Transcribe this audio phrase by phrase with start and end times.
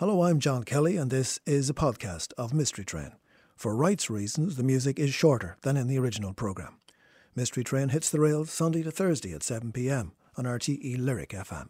[0.00, 3.12] Hello, I'm John Kelly, and this is a podcast of Mystery Train.
[3.54, 6.78] For rights reasons, the music is shorter than in the original programme.
[7.36, 11.68] Mystery Train hits the rails Sunday to Thursday at 7 pm on RTE Lyric FM.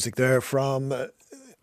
[0.00, 1.08] Music there from uh,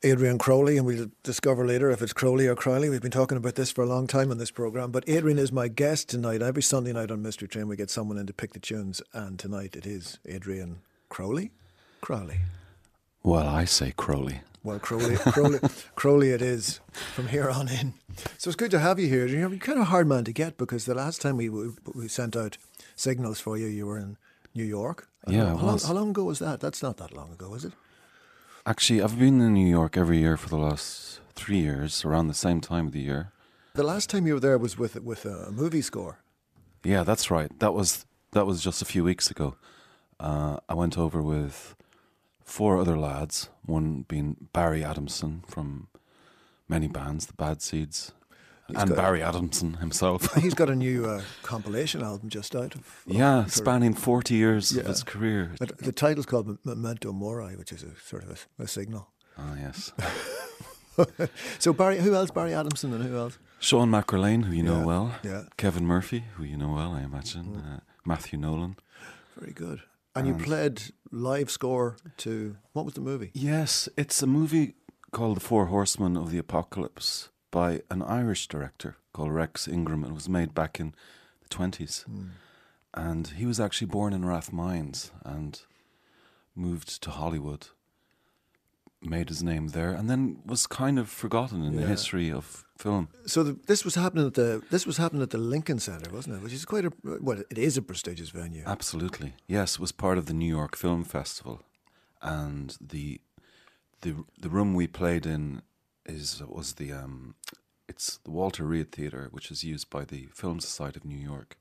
[0.04, 2.88] Adrian Crowley, and we'll discover later if it's Crowley or Crowley.
[2.88, 4.92] We've been talking about this for a long time on this programme.
[4.92, 6.44] But Adrian is my guest tonight.
[6.44, 9.40] Every Sunday night on Mystery Train, we get someone in to pick the tunes, and
[9.40, 11.50] tonight it is Adrian Crowley.
[12.00, 12.42] Crowley.
[13.24, 14.42] Well, I say Crowley.
[14.64, 15.60] Well, Crowley, Crowley,
[15.96, 16.80] Crowley it is
[17.16, 17.96] from here on in.
[18.38, 19.26] So it's good to have you here.
[19.26, 22.36] You're kind of a hard man to get because the last time we we sent
[22.36, 22.60] out
[22.96, 24.18] signals for you, you were in
[24.54, 25.08] New York.
[25.28, 26.60] Yeah, how, long, how long ago was that?
[26.60, 27.74] That's not that long ago, is it?
[28.68, 32.34] Actually, I've been in New York every year for the last three years, around the
[32.34, 33.32] same time of the year.
[33.76, 36.20] The last time you were there was with with a movie score.
[36.84, 37.50] Yeah, that's right.
[37.60, 39.56] That was that was just a few weeks ago.
[40.20, 41.78] Uh, I went over with
[42.44, 43.50] four other lads.
[43.66, 45.88] One being Barry Adamson from
[46.68, 48.12] many bands, the Bad Seeds,
[48.68, 50.34] He's and Barry Adamson himself.
[50.42, 52.76] he's got a new uh, compilation album just out.
[52.76, 54.82] Of, yeah, spanning 40 years yeah.
[54.82, 55.56] of his career.
[55.60, 59.10] But the title's called Memento Mori, which is a sort of a, a signal.
[59.38, 59.94] Ah, yes.
[61.60, 62.32] so Barry, who else?
[62.32, 63.38] Barry Adamson and who else?
[63.60, 65.16] Sean McRae, who you know yeah, well.
[65.24, 65.44] Yeah.
[65.56, 67.62] Kevin Murphy, who you know well, I imagine.
[67.64, 67.76] Mm.
[67.76, 68.76] Uh, Matthew Nolan.
[69.40, 69.82] Very good.
[70.16, 73.32] And, and you played live score to what was the movie?
[73.34, 74.74] Yes, it's a movie
[75.12, 80.04] called The Four Horsemen of the Apocalypse by an Irish director called Rex Ingram.
[80.04, 80.94] And it was made back in
[81.42, 82.06] the 20s.
[82.06, 82.30] Mm.
[82.94, 85.62] And he was actually born in Rathmines and
[86.56, 87.68] moved to Hollywood,
[89.02, 91.82] made his name there, and then was kind of forgotten in yeah.
[91.82, 93.10] the history of film.
[93.26, 96.38] So the, this was happening at the this was happening at the Lincoln Center, wasn't
[96.38, 96.44] it?
[96.44, 98.64] Which is quite a well, it is a prestigious venue.
[98.66, 99.76] Absolutely, yes.
[99.76, 101.62] It was part of the New York Film Festival,
[102.22, 103.22] and the
[104.02, 105.62] the the room we played in
[106.08, 107.36] is was the um,
[107.88, 111.58] it's the Walter Reade Theatre, which is used by the Film Society of New York,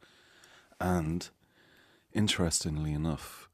[0.81, 1.29] and
[2.13, 3.49] interestingly enough,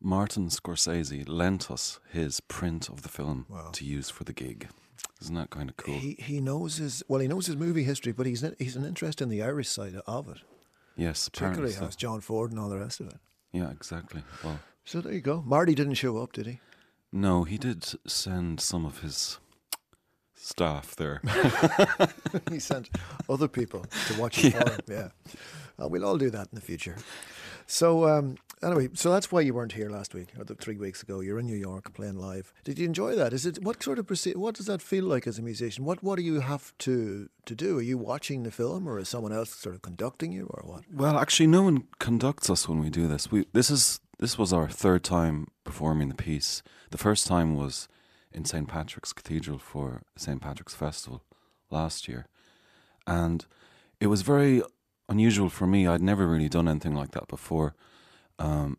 [0.00, 3.70] Martin Scorsese lent us his print of the film wow.
[3.72, 4.68] to use for the gig.
[5.20, 5.94] Isn't that kind of cool?
[5.94, 7.20] He he knows his well.
[7.20, 10.28] He knows his movie history, but he's he's an interest in the Irish side of
[10.28, 10.38] it.
[10.96, 11.88] Yes, particularly so.
[11.96, 13.18] John Ford and all the rest of it.
[13.52, 14.22] Yeah, exactly.
[14.44, 15.42] Well, so there you go.
[15.46, 16.60] Marty didn't show up, did he?
[17.12, 19.38] No, he did send some of his
[20.40, 21.20] staff there.
[22.50, 22.90] he sent
[23.28, 24.60] other people to watch it yeah.
[24.60, 24.80] for him.
[24.88, 25.08] Yeah,
[25.82, 26.96] uh, we'll all do that in the future.
[27.66, 31.02] So um, anyway, so that's why you weren't here last week or the three weeks
[31.02, 31.20] ago.
[31.20, 32.52] You're in New York playing live.
[32.64, 33.32] Did you enjoy that?
[33.32, 35.84] Is it what sort of what does that feel like as a musician?
[35.84, 37.78] What what do you have to to do?
[37.78, 40.84] Are you watching the film, or is someone else sort of conducting you, or what?
[40.92, 43.30] Well, actually, no one conducts us when we do this.
[43.30, 46.62] We this is this was our third time performing the piece.
[46.90, 47.88] The first time was
[48.32, 48.68] in St.
[48.68, 50.40] Patrick's Cathedral for St.
[50.40, 51.22] Patrick's Festival
[51.70, 52.26] last year.
[53.06, 53.44] And
[54.00, 54.62] it was very
[55.08, 55.86] unusual for me.
[55.86, 57.74] I'd never really done anything like that before.
[58.38, 58.78] Um,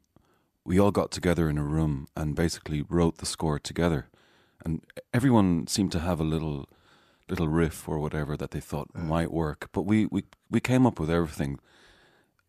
[0.63, 4.07] we all got together in a room and basically wrote the score together.
[4.63, 4.81] And
[5.13, 6.67] everyone seemed to have a little
[7.29, 9.01] little riff or whatever that they thought yeah.
[9.01, 9.69] might work.
[9.71, 11.59] But we, we, we came up with everything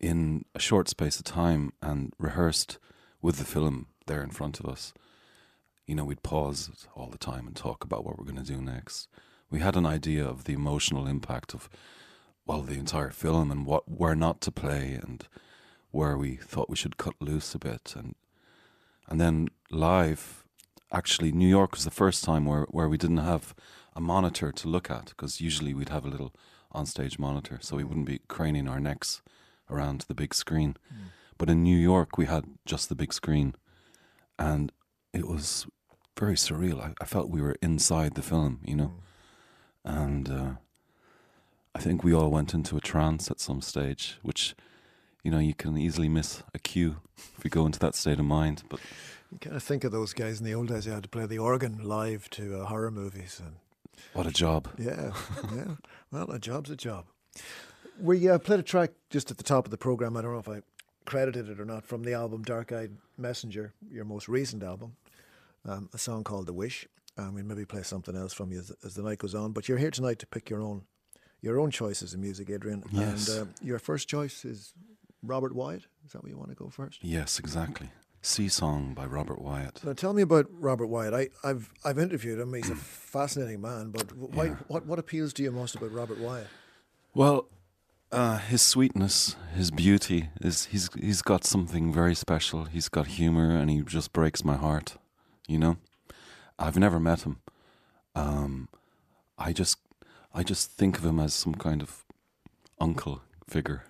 [0.01, 2.79] in a short space of time and rehearsed
[3.21, 4.93] with the film there in front of us
[5.87, 8.61] you know, we'd pause all the time and talk about what we're going to do
[8.61, 9.09] next.
[9.51, 11.69] We had an idea of the emotional impact of,
[12.47, 15.27] well, the entire film and what where not to play and
[15.91, 17.95] where we thought we should cut loose a bit.
[17.97, 18.15] And
[19.09, 20.45] and then live,
[20.93, 23.55] actually, New York was the first time where, where we didn't have
[23.95, 26.33] a monitor to look at because usually we'd have a little
[26.75, 29.21] onstage monitor so we wouldn't be craning our necks
[29.71, 30.77] around the big screen.
[30.93, 31.09] Mm.
[31.37, 33.55] But in New York, we had just the big screen.
[34.39, 34.73] And
[35.13, 35.67] it was
[36.19, 36.81] very surreal.
[36.81, 38.93] I, I, felt we were inside the film, you know,
[39.87, 40.03] mm.
[40.07, 40.51] and uh,
[41.75, 44.55] I think we all went into a trance at some stage, which
[45.23, 46.97] you know you can easily miss a cue
[47.39, 48.63] if you go into that state of mind.
[48.69, 48.81] But
[49.31, 51.27] you kind of think of those guys in the old days who had to play
[51.27, 53.57] the organ live to uh, horror movies, and
[54.13, 54.69] what a job!
[54.79, 55.13] Yeah,
[55.55, 55.75] yeah.
[56.11, 57.07] Well, a job's a job.
[58.01, 60.17] We uh, played a track just at the top of the program.
[60.17, 60.63] I don't know if I
[61.05, 64.97] credited it or not from the album Dark Eyed Messenger, your most recent album
[65.65, 66.87] um, a song called The Wish.
[67.17, 69.53] And we'll maybe play something else from you as, as, the night goes on.
[69.53, 70.85] But you're here tonight to pick your own
[71.43, 72.85] your own choices of music, Adrian.
[72.91, 73.29] Yes.
[73.29, 74.73] And uh, your first choice is
[75.23, 75.87] Robert Wyatt.
[76.07, 77.01] Is that where you want to go first?
[77.03, 77.91] Yes, exactly.
[78.23, 79.85] Sea Song by Robert Wyatt.
[79.85, 81.13] Now, tell me about Robert Wyatt.
[81.13, 82.55] I, I've I've interviewed him.
[82.55, 82.75] He's a
[83.13, 83.91] fascinating man.
[83.91, 84.57] But why, Yeah.
[84.69, 86.47] what what appeals to you most about Robert Wyatt?
[87.15, 87.49] Well,
[88.11, 92.65] uh, his sweetness, his beauty is he's he's got something very special.
[92.65, 94.97] He's got humor, and he just breaks my heart.
[95.49, 95.77] You know,
[96.59, 97.41] I've never met him.
[98.15, 98.69] Um,
[99.39, 99.79] I just
[100.35, 102.05] I just think of him as some kind of
[102.81, 103.83] uncle figure.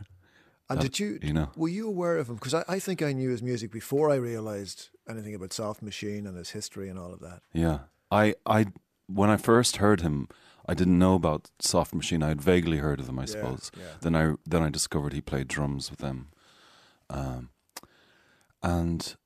[0.71, 1.51] And Uh, did you, you know.
[1.57, 2.37] were you aware of him?
[2.37, 6.27] Because I, I think I knew his music before I realized anything about Soft Machine
[6.27, 7.43] and his history and all of that.
[7.53, 8.67] Yeah, I I
[9.07, 10.29] when I first heard him,
[10.67, 12.23] I didn't know about Soft Machine.
[12.23, 13.71] I had vaguely heard of them, I Yeah, suppose.
[13.77, 13.85] yeah.
[14.01, 16.29] Then I then I discovered he played drums with them,
[17.11, 17.51] um,
[18.63, 19.17] and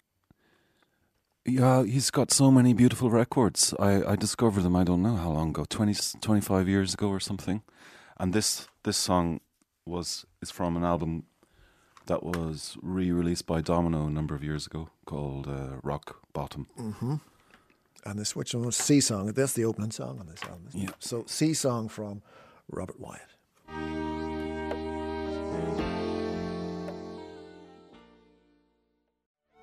[1.46, 3.74] yeah, he's got so many beautiful records.
[3.78, 4.76] I, I discovered them.
[4.76, 7.62] I don't know how long ago 20, 25 years ago or something,
[8.18, 9.40] and this this song
[9.84, 11.24] was is from an album
[12.06, 16.66] that was re-released by Domino a number of years ago called uh, Rock Bottom.
[16.78, 17.14] Mm-hmm.
[18.04, 19.26] And this which one was Sea Song.
[19.32, 20.68] That's the opening song on this album.
[20.72, 20.90] Yeah.
[20.90, 20.94] It?
[21.00, 22.22] So Sea Song from
[22.70, 23.22] Robert Wyatt.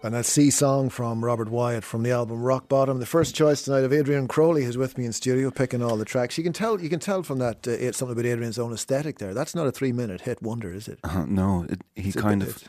[0.03, 2.99] And that's Sea Song from Robert Wyatt from the album Rock Bottom.
[2.99, 6.03] The first choice tonight of Adrian Crowley, who's with me in studio picking all the
[6.03, 6.37] tracks.
[6.37, 9.19] You can tell, you can tell from that uh, it's something about Adrian's own aesthetic
[9.19, 9.33] there.
[9.33, 10.99] That's not a three-minute hit wonder, is it?
[11.05, 12.61] Uh, no, it, he It's kind of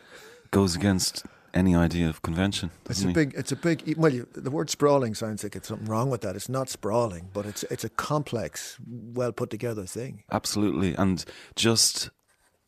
[0.52, 2.70] goes against any idea of convention.
[2.88, 3.12] It's a he?
[3.12, 3.34] big.
[3.36, 3.94] It's a big.
[3.96, 6.36] Well, you, the word sprawling sounds like it's something wrong with that.
[6.36, 10.22] It's not sprawling, but it's it's a complex, well put together thing.
[10.30, 10.94] Absolutely.
[10.94, 11.24] And
[11.56, 12.10] just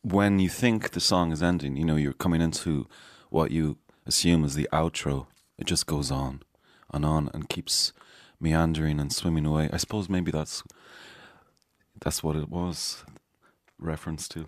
[0.01, 2.85] when you think the song is ending, you know, you're coming into
[3.29, 3.77] what you
[4.07, 5.27] assume is the outro.
[5.57, 6.41] It just goes on
[6.93, 7.93] and on and keeps
[8.39, 9.69] meandering and swimming away.
[9.71, 10.63] I suppose maybe that's
[11.99, 13.03] that's what it was
[13.79, 14.45] reference to.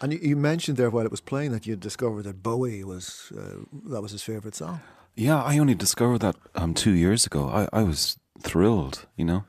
[0.00, 3.32] And you, you mentioned there while it was playing that you discovered that Bowie was
[3.36, 4.80] uh, that was his favorite song.
[5.14, 7.48] Yeah, I only discovered that um, two years ago.
[7.48, 9.44] I, I was thrilled, you know.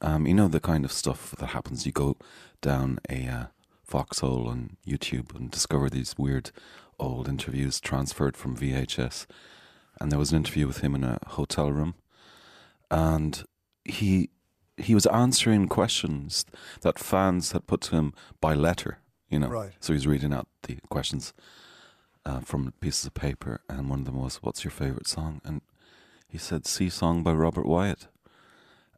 [0.00, 1.86] Um, you know the kind of stuff that happens.
[1.86, 2.16] You go
[2.60, 3.44] down a uh,
[3.84, 6.50] foxhole on YouTube and discover these weird
[7.04, 9.26] old interviews transferred from VHS.
[10.00, 11.94] And there was an interview with him in a hotel room,
[12.90, 13.44] and
[13.84, 14.30] he
[14.76, 16.44] he was answering questions
[16.80, 18.98] that fans had put to him by letter.
[19.30, 19.72] You know, Right.
[19.80, 21.32] so he's reading out the questions
[22.26, 25.60] uh, from pieces of paper, and one of them was, "What's your favorite song?" And
[26.26, 28.08] he said, "Sea Song by Robert Wyatt,"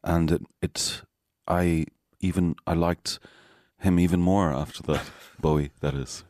[0.03, 1.01] and it, it,
[1.47, 1.85] I
[2.19, 3.19] even I liked
[3.79, 5.05] him even more after that.
[5.39, 6.23] Bowie, that is,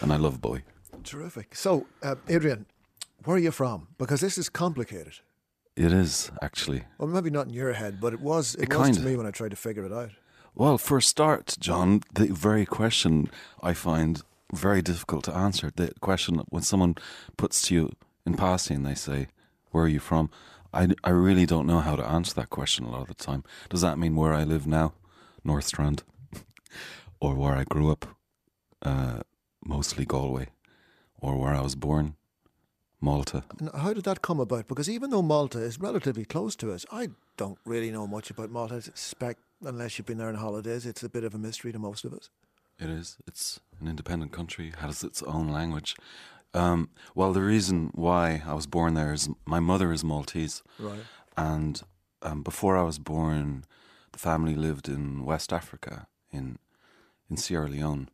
[0.00, 0.62] and I love Bowie.
[1.06, 1.54] Terrific.
[1.54, 2.66] So, uh, Adrian,
[3.24, 3.88] where are you from?
[3.96, 5.14] Because this is complicated.
[5.76, 6.84] It is actually.
[6.98, 9.16] Well, maybe not in your head, but it was it, It was to kinda- me
[9.16, 10.10] when I tried to figure it out.
[10.54, 13.30] Well, for a start, John, the very question
[13.62, 14.22] I find
[14.54, 15.70] very difficult to answer.
[15.74, 16.94] The question when someone
[17.36, 17.90] puts to you
[18.24, 19.28] in passing, they say,
[19.70, 20.30] "Where are you from?"
[20.72, 23.44] I, I really don't know how to answer that question a lot of the time.
[23.68, 24.92] Does that mean where I live now,
[25.44, 26.02] North Strand,
[27.20, 28.06] or where I grew up,
[28.82, 29.20] uh,
[29.64, 30.48] mostly Galway,
[31.20, 32.16] or where I was born,
[33.00, 33.44] Malta?
[33.58, 34.68] And how did that come about?
[34.68, 38.50] Because even though Malta is relatively close to us, I don't really know much about
[38.50, 38.76] Malta.
[38.76, 41.78] I suspect, unless you've been there on holidays, it's a bit of a mystery to
[41.78, 42.30] most of us.
[42.78, 43.16] It is.
[43.26, 45.96] It's an independent country, has its own language.
[46.54, 51.00] Um, well, the reason why I was born there is my mother is Maltese, Right.
[51.36, 51.82] and
[52.22, 53.64] um, before I was born,
[54.12, 56.58] the family lived in West Africa, in
[57.30, 58.08] in Sierra Leone,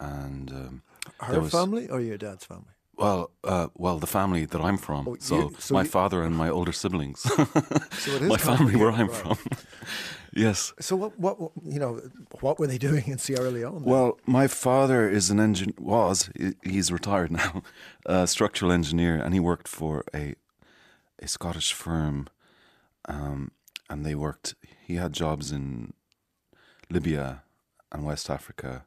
[0.00, 0.82] and um,
[1.20, 2.72] Her was- family or your dad's family?
[2.96, 5.06] well, uh, well, the family that I'm from.
[5.08, 7.20] Oh, so, you- so my you- father and my older siblings,
[8.04, 9.58] So it is my family where I'm complicated, from.
[10.34, 10.72] yes.
[10.80, 12.00] So what, what, what- you know,
[12.40, 13.82] what were they doing in Sierra Leone?
[13.82, 13.84] then?
[13.84, 16.28] Well, my father is an engine was
[16.64, 17.62] he's retired now,
[18.06, 20.34] a structural engineer, and he worked for a
[21.20, 22.26] a Scottish firm,
[23.08, 23.50] um,
[23.90, 24.54] and they worked.
[24.86, 25.92] He had jobs in
[26.90, 27.42] Libya
[27.92, 28.84] and West Africa,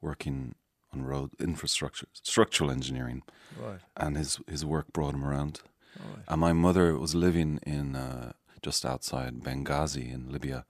[0.00, 0.54] working
[0.92, 3.22] on road infrastructure, structural engineering,
[3.60, 3.80] right.
[3.96, 5.60] and his his work brought him around.
[5.98, 6.24] Right.
[6.28, 10.64] And my mother was living in uh, just outside Benghazi in Libya.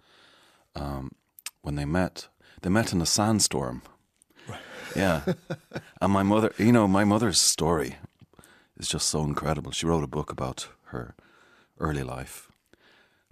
[0.75, 1.13] Um,
[1.63, 2.29] when they met,
[2.63, 3.83] they met in a sandstorm.
[4.49, 4.59] Right.
[4.97, 5.35] Yeah,
[6.01, 7.97] and my mother, you know, my mother's story
[8.79, 9.71] is just so incredible.
[9.71, 11.15] She wrote a book about her
[11.79, 12.51] early life.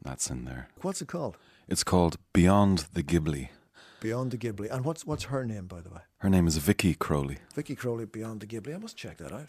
[0.02, 0.69] That's in there.
[0.83, 1.38] What's it called?
[1.69, 3.49] It's called Beyond the Ghibli.
[4.00, 4.71] Beyond the Ghibli.
[4.71, 6.00] And what's what's her name, by the way?
[6.26, 7.38] Her name is Vicky Crowley.
[7.54, 8.75] Vicky Crowley, Beyond the Ghibli.
[8.75, 9.47] I must check that out.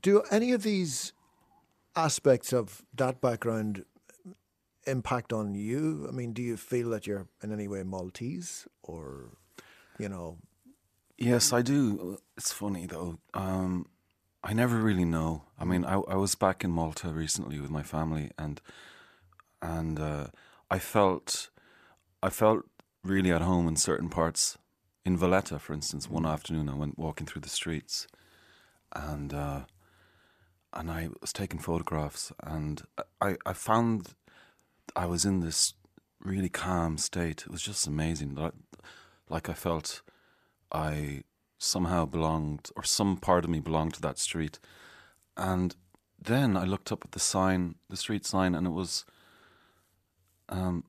[0.00, 1.12] Do any of these
[1.96, 3.84] aspects of that background
[4.86, 6.06] impact on you?
[6.08, 9.30] I mean, do you feel that you're in any way Maltese or,
[9.98, 10.38] you know,
[11.18, 12.18] Yes, I do.
[12.36, 13.18] It's funny though.
[13.34, 13.86] Um,
[14.44, 15.42] I never really know.
[15.58, 18.60] I mean, I, I was back in Malta recently with my family, and
[19.60, 20.26] and uh,
[20.70, 21.48] I felt
[22.22, 22.64] I felt
[23.02, 24.56] really at home in certain parts.
[25.06, 28.08] In Valletta, for instance, one afternoon I went walking through the streets,
[28.92, 29.60] and uh,
[30.72, 32.82] and I was taking photographs, and
[33.20, 34.16] I I found
[34.96, 35.74] I was in this
[36.18, 37.42] really calm state.
[37.42, 38.34] It was just amazing.
[38.34, 38.54] Like,
[39.28, 40.02] like I felt
[40.72, 41.22] I
[41.56, 44.58] somehow belonged, or some part of me belonged to that street.
[45.36, 45.76] And
[46.20, 49.04] then I looked up at the sign, the street sign, and it was
[50.48, 50.82] um,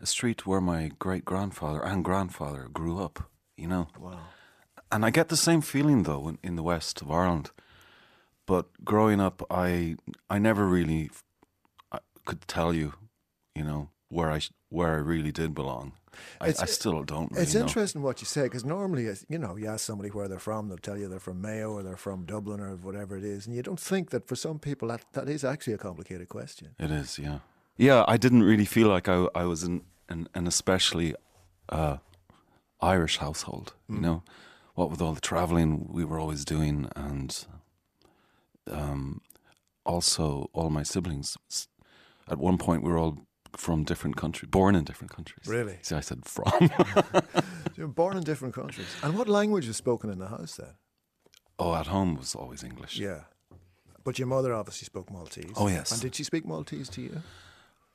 [0.00, 3.88] a street where my great grandfather and grandfather grew up, you know.
[3.98, 4.18] Wow.
[4.92, 7.50] And I get the same feeling though in, in the west of Ireland.
[8.46, 9.96] But growing up, I
[10.30, 11.10] I never really
[11.90, 12.94] I could tell you,
[13.54, 15.92] you know, where I where I really did belong.
[16.40, 17.30] I, I still don't.
[17.32, 17.60] Really It's know.
[17.60, 20.78] interesting what you say because normally, you know, you ask somebody where they're from, they'll
[20.78, 23.62] tell you they're from Mayo or they're from Dublin or whatever it is, and you
[23.62, 26.74] don't think that for some people that, that is actually a complicated question.
[26.78, 27.40] It is, yeah.
[27.76, 31.14] Yeah, I didn't really feel like I, I was in an, an especially
[31.68, 31.98] uh,
[32.80, 34.22] Irish household, you know,
[34.74, 37.44] what with all the traveling we were always doing, and
[38.70, 39.20] um,
[39.84, 41.36] also all my siblings.
[42.28, 43.18] At one point, we were all
[43.56, 45.46] from different countries, born in different countries.
[45.46, 45.78] Really?
[45.82, 46.70] See, I said from.
[47.76, 48.88] You're born in different countries.
[49.02, 50.74] And what language is spoken in the house then?
[51.58, 52.98] oh, at home was always English.
[52.98, 53.20] Yeah.
[54.04, 55.52] But your mother obviously spoke Maltese.
[55.56, 55.90] Oh, yes.
[55.90, 57.22] And did she speak Maltese to you?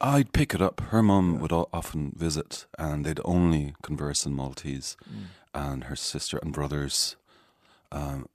[0.02, 0.82] I'd pick it up.
[0.82, 4.98] Her mum would often visit, and they'd only converse in Maltese.
[5.54, 7.18] And her sister and brothers,
[7.92, 8.28] um,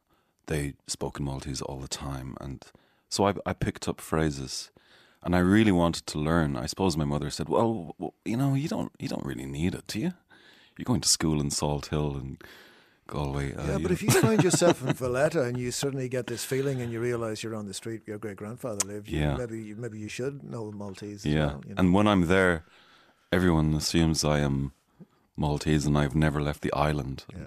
[0.46, 2.64] they spoke in Maltese all the time, and
[3.08, 4.70] so I, I picked up phrases,
[5.23, 6.56] and I really wanted to learn.
[6.56, 9.87] I suppose my mother said, "Well, you know, you don't, you don't really need it,
[9.88, 10.12] do you?
[10.76, 12.42] You're going to school in Salt Hill and
[13.06, 16.44] Galway." Uh, Yeah, but if you find yourself in Valletta and you suddenly get this
[16.44, 19.36] feeling and you realise you're on the street where your great grandfather lived, Yeah.
[19.36, 21.62] maybe you- maybe you should know Maltese as yeah, well.
[21.66, 21.80] You know?
[21.80, 22.64] and when I'm there,
[23.32, 24.72] everyone assumes I am
[25.36, 27.25] Maltese, and I've never left the island.
[27.32, 27.46] Yeah.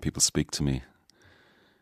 [0.00, 0.82] People speak to me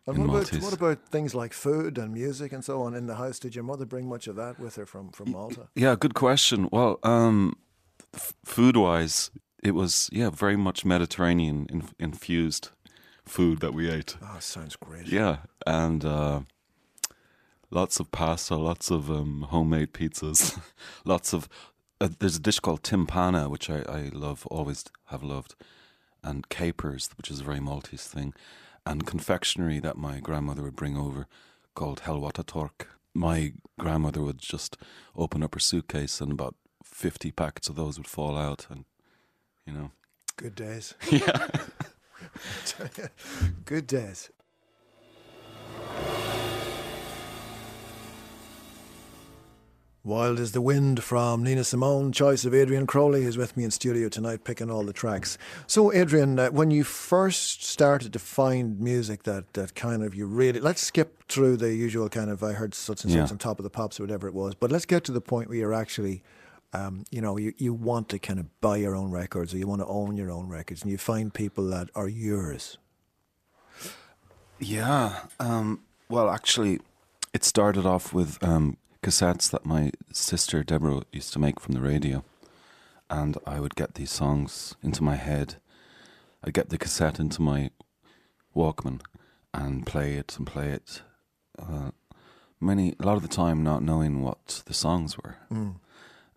[0.06, 0.62] And in what about, Maltese.
[0.62, 3.38] what about things like food and music and so on in the house?
[3.40, 5.68] Did your mother bring much of that with her from, from Malta?
[5.74, 6.68] Yeah, good question.
[6.70, 7.54] Well, um,
[8.14, 9.30] f- food wise,
[9.62, 12.70] it was yeah very much Mediterranean inf- infused
[13.24, 14.16] food that we ate.
[14.22, 15.06] Oh, sounds great.
[15.06, 16.40] Yeah, and uh,
[17.70, 20.58] lots of pasta, lots of um, homemade pizzas,
[21.04, 21.48] lots of.
[22.00, 25.54] Uh, there's a dish called timpana, which I, I love, always have loved,
[26.22, 28.34] and capers, which is a very Maltese thing,
[28.84, 31.26] and confectionery that my grandmother would bring over
[31.74, 32.88] called helwa tat-Tork.
[33.14, 34.76] My grandmother would just
[35.14, 38.84] open up her suitcase and about 50 packets of those would fall out, and
[39.66, 39.90] you know.
[40.36, 40.94] Good days.
[41.10, 41.46] Yeah.
[43.64, 44.30] Good days.
[50.04, 53.70] Wild is the Wind from Nina Simone, choice of Adrian Crowley, who's with me in
[53.70, 55.38] studio tonight picking all the tracks.
[55.68, 60.26] So, Adrian, uh, when you first started to find music that, that kind of you
[60.26, 63.28] really, let's skip through the usual kind of, I heard such and such Yeah.
[63.30, 65.48] on top of the pops or whatever it was, but let's get to the point
[65.48, 66.24] where you're actually,
[66.72, 69.66] um, you know, you, you want to kind of buy your own records or you
[69.66, 72.78] want to own your own records and you find people that are yours.
[74.58, 75.20] Yeah.
[75.40, 76.80] Um, well, actually,
[77.34, 81.80] it started off with um, cassettes that my sister Deborah used to make from the
[81.80, 82.24] radio,
[83.10, 85.56] and I would get these songs into my head.
[86.44, 87.70] I'd get the cassette into my
[88.54, 89.00] Walkman
[89.54, 91.02] and play it and play it.
[91.58, 91.90] Uh,
[92.60, 95.76] many, a lot of the time, not knowing what the songs were, Mm.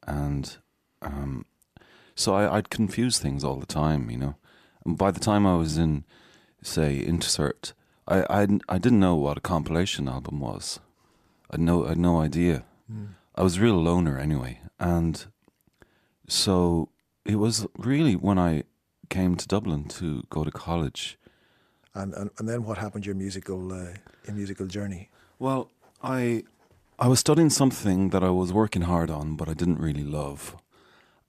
[0.06, 0.58] And
[1.02, 1.46] um,
[2.16, 4.36] so I, I'd confuse things all the time, you know.
[4.86, 6.06] And by the time I was in,
[6.62, 7.74] say, Intercert,
[8.08, 10.80] I, I, I didn't know what a compilation album was.
[11.52, 12.64] I no I had no idea.
[12.92, 13.10] Mm.
[13.36, 15.26] I was a real loner anyway, and
[16.28, 16.90] so
[17.24, 18.64] it was really when I
[19.10, 21.18] came to Dublin to go to college.
[21.94, 23.06] And, and and then what happened?
[23.06, 23.94] Your musical uh,
[24.26, 25.10] your musical journey.
[25.40, 25.70] Well,
[26.02, 26.44] I
[26.98, 30.56] I was studying something that I was working hard on, but I didn't really love,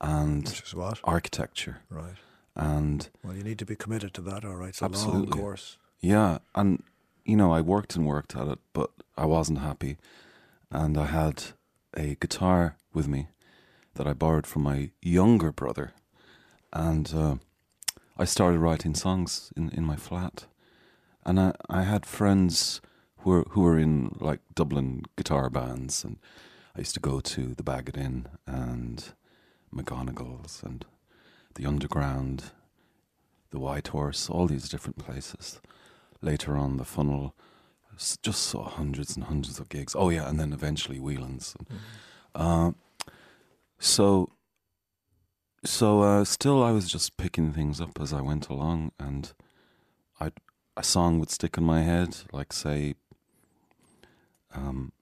[0.01, 1.01] and Which is what?
[1.05, 1.79] architecture.
[1.91, 2.15] Right.
[2.55, 4.45] And Well, you need to be committed to that.
[4.45, 4.69] All right.
[4.69, 5.77] It's a long course.
[6.01, 6.83] yeah, and
[7.25, 9.97] you know, I worked and worked at it, but I wasn't happy.
[10.71, 11.43] And I had
[11.97, 13.29] a guitar with me
[13.95, 15.93] that I borrowed from my younger brother,
[16.73, 17.35] and uh,
[18.17, 20.47] I started writing songs in, in my flat.
[21.25, 22.81] And I, I had friends
[23.27, 26.19] who were who were in like Dublin guitar bands, and
[26.77, 29.05] I used to go to the Baggot Inn and
[29.75, 30.87] McGonagles and
[31.57, 32.53] the Underground,
[33.51, 35.61] the White Horse, all these different places.
[36.23, 37.35] Later on, the Funnel,
[38.23, 39.97] just saw hundreds and hundreds of gigs.
[39.99, 41.55] Oh yeah, and then eventually Whelan's.
[41.55, 41.77] Mm-hmm.
[42.37, 42.73] uh,
[43.81, 44.31] so,
[45.65, 49.33] so uh, still, I was just picking things up as I went along, and
[50.21, 50.31] I
[50.77, 52.95] a song would stick in my head, like say,
[54.57, 54.93] um,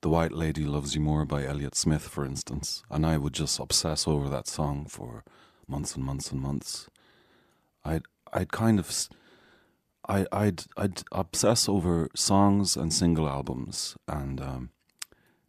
[0.00, 3.58] "The White Lady Loves You More" by Elliott Smith, for instance, and I would just
[3.58, 5.24] obsess over that song for
[5.66, 6.88] months and months and months.
[7.84, 9.08] I'd I'd kind of
[10.08, 14.70] I I'd I'd obsess over songs and single albums and um,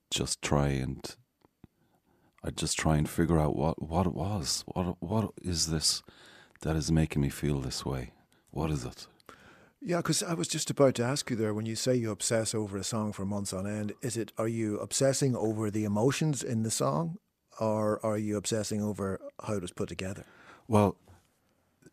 [0.10, 1.16] just try and
[2.44, 4.64] I'd just try and figure out what what it was.
[4.68, 6.04] What what is this
[6.62, 8.12] that is making me feel this way?
[8.52, 9.08] What is it?
[9.84, 11.56] Yeah, because I was just about to ask you there.
[11.56, 14.48] When you say you obsess over a song for months on end, is it are
[14.48, 17.18] you obsessing over the emotions in the song,
[17.60, 20.26] or are you obsessing over how it was put together?
[20.68, 20.98] Well,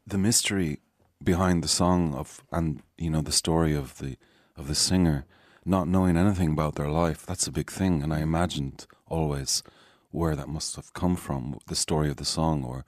[0.07, 0.81] the mystery
[1.23, 4.17] behind the song of and you know the story of the
[4.57, 5.27] of the singer
[5.65, 9.63] not knowing anything about their life that's a big thing and i imagined always
[10.11, 12.85] where that must have come from the story of the song or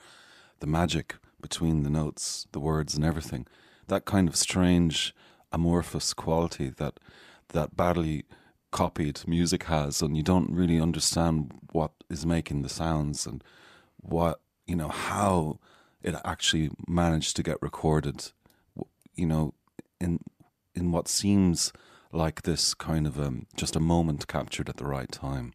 [0.61, 3.47] the magic between the notes the words and everything
[3.91, 5.15] that kind of strange
[5.53, 6.99] amorphous quality that
[7.49, 8.25] that badly
[8.71, 13.43] copied music has and you don't really understand what is making the sounds and
[13.97, 15.59] what you know how
[16.03, 18.31] it actually managed to get recorded
[19.15, 19.53] you know
[20.01, 20.21] in
[20.75, 21.73] in what seems
[22.13, 25.53] like this kind of um, just a moment captured at the right time.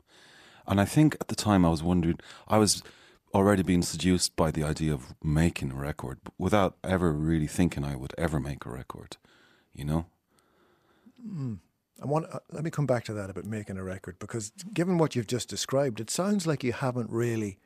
[0.67, 2.81] And i think at the time i was wondering i was
[3.35, 7.95] already being seduced by the idea of making a record without ever really thinking i
[7.95, 9.17] would ever make a record
[9.73, 10.05] you know
[12.01, 12.27] I want.
[12.31, 15.27] Uh, let me come back to that about making a record because, given what you've
[15.27, 17.57] just described, it sounds like you haven't really.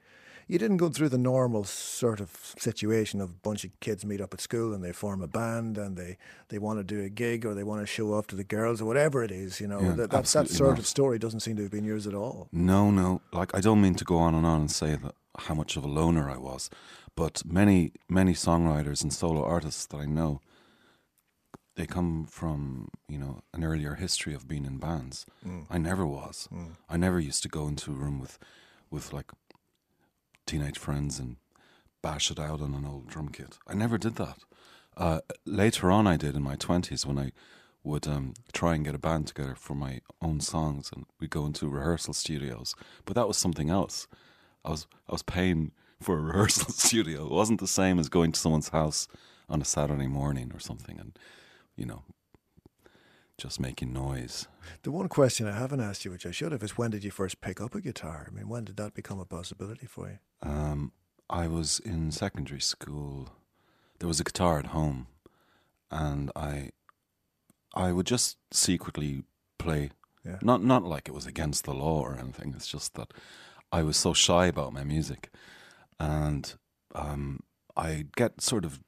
[0.50, 4.20] You didn't go through the normal sort of situation of a bunch of kids meet
[4.20, 6.18] up at school and they form a band and they,
[6.50, 8.82] they want to do a gig or they want to show off to the girls
[8.82, 9.62] or whatever it is.
[9.62, 10.80] You know Yeah, that that, that sort not.
[10.80, 12.48] of story doesn't seem to have been yours at all.
[12.52, 13.22] No, no.
[13.32, 15.84] Like I don't mean to go on and on and say that how much of
[15.84, 16.70] a loner I was,
[17.16, 20.42] but many, many songwriters and solo artists that I know,
[21.76, 25.28] they come from you know an earlier history of being in bands.
[25.46, 25.66] Mm.
[25.70, 26.50] I never was.
[26.52, 26.72] Mm.
[26.90, 28.40] I never used to go into a room with,
[28.90, 29.32] with like,
[30.50, 31.36] teenage friends and
[32.02, 33.60] bash it out on an old drum kit.
[33.68, 34.40] I never did that.
[34.98, 37.32] Uh, later on, I did in my twenties when I
[37.84, 41.46] would um, try and get a band together for my own songs, and we'd go
[41.46, 42.76] into rehearsal studios.
[43.06, 44.08] But that was something else.
[44.66, 47.26] I was I was paying for a rehearsal studio.
[47.26, 49.08] It wasn't the same as going to someone's house
[49.48, 51.18] on a Saturday morning or something, and
[51.76, 52.02] you know,
[53.40, 54.48] just making noise.
[54.84, 57.12] The one question I haven't asked you, which I should have, is when did you
[57.12, 58.28] first pick up a guitar?
[58.28, 60.20] I mean, when did that become a possibility for you?
[60.44, 60.92] Um,
[61.30, 63.30] I was in secondary school.
[64.00, 65.08] There was a guitar at home,
[65.90, 66.72] and I,
[67.74, 69.24] I would just secretly
[69.58, 69.92] play.
[70.26, 70.38] Yeah.
[70.42, 72.54] Not not like it was against the law or anything.
[72.56, 73.14] It's just that
[73.72, 75.30] I was so shy about my music,
[76.00, 76.54] and
[76.94, 77.42] um,
[77.78, 78.82] I get sort of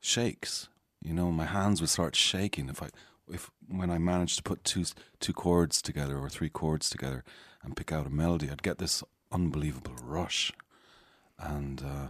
[0.00, 0.68] shakes.
[1.02, 2.88] You know, my hands would start shaking if I
[3.30, 4.84] if when I managed to put two
[5.20, 7.24] two chords together or three chords together
[7.62, 8.50] and pick out a melody.
[8.50, 10.52] I'd get this unbelievable rush,
[11.38, 12.08] and uh,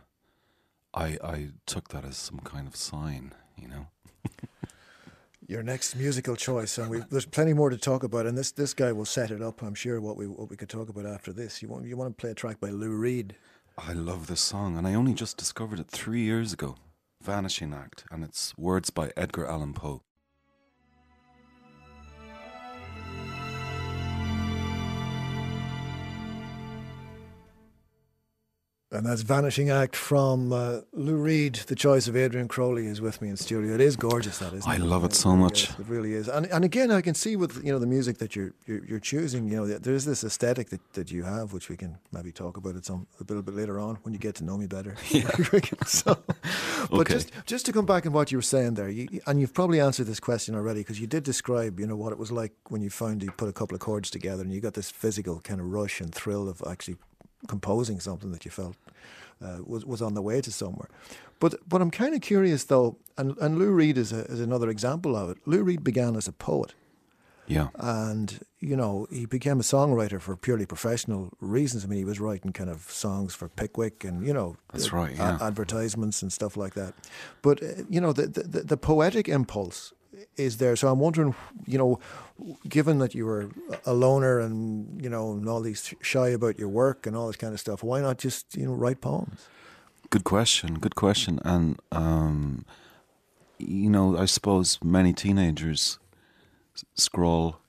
[0.94, 3.32] I I took that as some kind of sign.
[3.56, 3.86] You know.
[5.46, 8.26] Your next musical choice, and we, there's plenty more to talk about.
[8.26, 9.62] And this, this guy will set it up.
[9.62, 11.62] I'm sure what we what we could talk about after this.
[11.62, 13.34] You want you want to play a track by Lou Reed?
[13.78, 16.76] I love this song, and I only just discovered it three years ago.
[17.22, 20.02] Vanishing Act, and it's words by Edgar Allan Poe.
[28.90, 31.56] And that's Vanishing Act from uh, Lou Reed.
[31.66, 33.74] The choice of Adrian Crowley is with me in studio.
[33.74, 34.80] It is gorgeous, that isn't I it?
[34.80, 35.64] love it so really much.
[35.64, 35.70] is.
[35.78, 36.26] It really is.
[36.26, 38.98] And and again, I can see with you know the music that you're you're, you're
[39.00, 39.46] choosing.
[39.46, 42.76] You know, there's this aesthetic that, that you have, which we can maybe talk about
[42.76, 44.94] it some a little bit later on when you get to know me better.
[45.10, 45.28] Yeah.
[45.86, 46.16] so,
[46.90, 47.12] but Okay.
[47.14, 49.80] just just to come back on what you were saying there, you, and you've probably
[49.80, 52.80] answered this question already because you did describe you know what it was like when
[52.80, 55.60] you found you put a couple of chords together and you got this physical kind
[55.60, 56.96] of rush and thrill of actually
[57.46, 58.76] composing something that you felt
[59.42, 60.88] uh, was was on the way to somewhere.
[61.40, 64.68] But but I'm kind of curious though, and, and Lou Reed is, a, is another
[64.70, 65.38] example of it.
[65.46, 66.74] Lou Reed began as a poet,
[67.46, 71.84] Yeah, and you know he became a songwriter for purely professional reasons.
[71.84, 74.96] I mean, he was writing kind of songs for Pickwick and you know That's uh,
[74.96, 75.38] right, yeah.
[75.40, 76.94] advertisements and stuff like that.
[77.42, 79.92] But uh, you know the, the the poetic impulse
[80.36, 80.76] is there.
[80.76, 81.34] So I'm wondering,
[81.66, 82.00] you know,
[82.68, 83.50] given that you were
[83.84, 87.36] a loner and you know and all these shy about your work and all this
[87.36, 89.48] kind of stuff, why not just you know write poems?
[90.10, 90.78] good question.
[90.78, 91.40] Good question.
[91.44, 92.64] And um,
[93.58, 95.98] you know, I suppose many teenagers
[96.94, 97.60] scrawl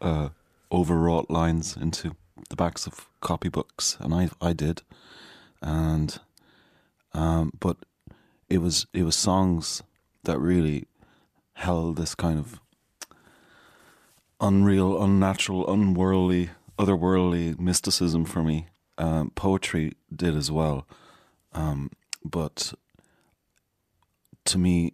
[0.00, 0.30] uh,
[0.70, 2.16] overwrought lines into
[2.48, 4.82] the backs of copybooks, and I I did,
[5.60, 6.18] and
[7.12, 7.76] um, but
[8.48, 9.82] it was it was songs
[10.24, 10.86] that really
[11.54, 12.60] held this kind of
[14.40, 18.66] unreal, unnatural, unworldly, otherworldly mysticism for me.
[18.98, 20.86] Um, poetry did as well,
[21.54, 21.90] um,
[22.24, 22.74] but
[24.44, 24.92] to me,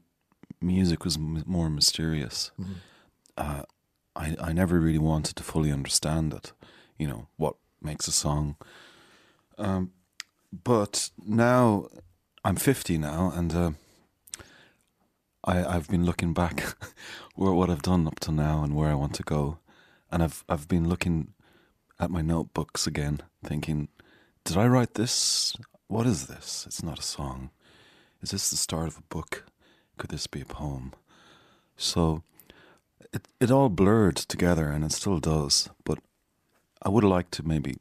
[0.60, 2.52] music was m- more mysterious.
[3.36, 3.62] Uh,
[4.14, 6.52] I I never really wanted to fully understand it.
[6.96, 8.56] You know what makes a song.
[9.58, 9.90] Um,
[10.52, 11.88] but now
[12.44, 13.70] I'm 50 now, and uh,
[15.48, 16.76] I I've been looking back
[17.34, 19.58] where what I've done up to now and where I want to go,
[20.10, 21.32] and I've I've been looking
[21.98, 23.88] at my notebooks again, thinking,
[24.44, 25.56] did I write this?
[25.88, 26.64] What is this?
[26.66, 27.50] It's not a song.
[28.22, 29.44] Is this the start of a book?
[29.96, 30.92] Could this be a poem?
[31.76, 32.22] So
[33.12, 35.70] it it all blurred together, and it still does.
[35.84, 35.98] But
[36.82, 37.76] I would like to maybe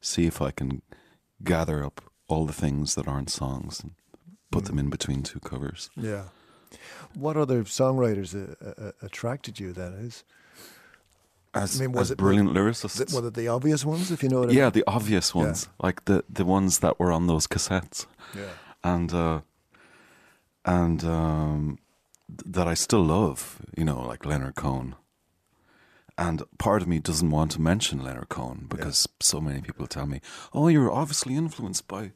[0.00, 0.82] see if I can
[1.42, 3.92] gather up all the things that aren't songs and
[4.50, 4.66] put mm.
[4.66, 5.88] them in between two covers.
[5.96, 6.24] Yeah.
[7.14, 9.92] What other songwriters uh, uh, attracted you then?
[9.94, 10.24] Is
[11.54, 13.00] As, I mean, was as it- brilliant is lyricists.
[13.00, 15.42] it, were the obvious ones, if you know what I yeah, the obvious Yeah.
[15.42, 18.06] ones, like the the ones that were on those cassettes.
[18.34, 18.50] Yeah.
[18.84, 19.40] and uh,
[20.64, 21.78] and um,
[22.28, 23.58] th- that I still love.
[23.76, 24.94] You know, like Leonard Cohen.
[26.16, 30.06] And part of me doesn't want to mention Leonard Cohen because so many people tell
[30.06, 30.20] me,
[30.52, 32.10] "Oh, you're obviously influenced by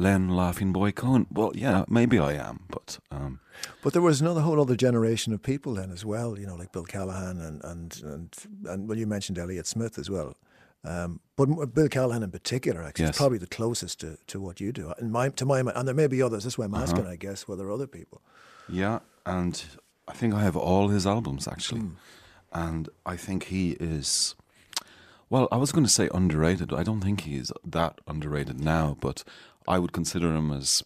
[0.00, 3.40] Len Laughing Boy Cohen." Well, yeah, maybe I am, but um,
[3.82, 6.72] But there was another whole other generation of people then as well, you know, like
[6.72, 8.36] Bill Callahan and and and,
[8.66, 10.34] and well, you mentioned Elliott Smith as well.
[10.82, 13.14] Um, but Bill Callahan in particular, actually, Yes.
[13.14, 14.94] is probably the closest to, to what you do.
[14.98, 16.44] In my, to my, and there may be others.
[16.44, 17.12] That's why I'm asking, Uh-huh.
[17.12, 18.22] I guess, whether there are other people.
[18.66, 19.62] Yeah, and
[20.08, 21.82] I think I have all his albums actually.
[21.82, 21.94] Hmm.
[22.52, 24.34] And I think he is
[25.28, 26.72] well, I was going to say underrated.
[26.72, 29.22] I don't think he is that underrated now, but
[29.74, 30.82] I would consider him as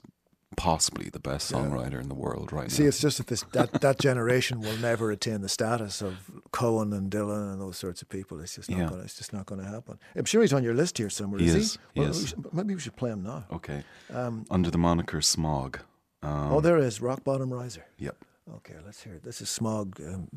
[0.57, 1.57] possibly the best Yeah.
[1.59, 2.77] songwriter in the world right now.
[2.77, 2.91] See, now.
[2.91, 6.13] it's just that this that, that generation will never attain the status of
[6.53, 8.35] Cohen and Dylan and those sorts of people.
[8.41, 8.89] It's just not Yeah.
[8.91, 9.03] going.
[9.03, 9.99] It's just not to happen.
[10.15, 11.41] I'm sure he's on your list here somewhere.
[11.41, 11.79] He is, is, he?
[11.95, 12.21] he Well, is.
[12.21, 13.45] we should- maybe we should play him now.
[13.59, 13.83] Okay.
[14.13, 15.81] Um, Under the moniker Smog.
[16.23, 17.85] Um, oh, there is Rock Bottom Riser.
[17.99, 18.17] Yep.
[18.59, 19.23] Okay, let's hear it.
[19.25, 20.29] This is Smog, um,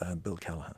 [0.00, 0.74] uh, Bill Callahan.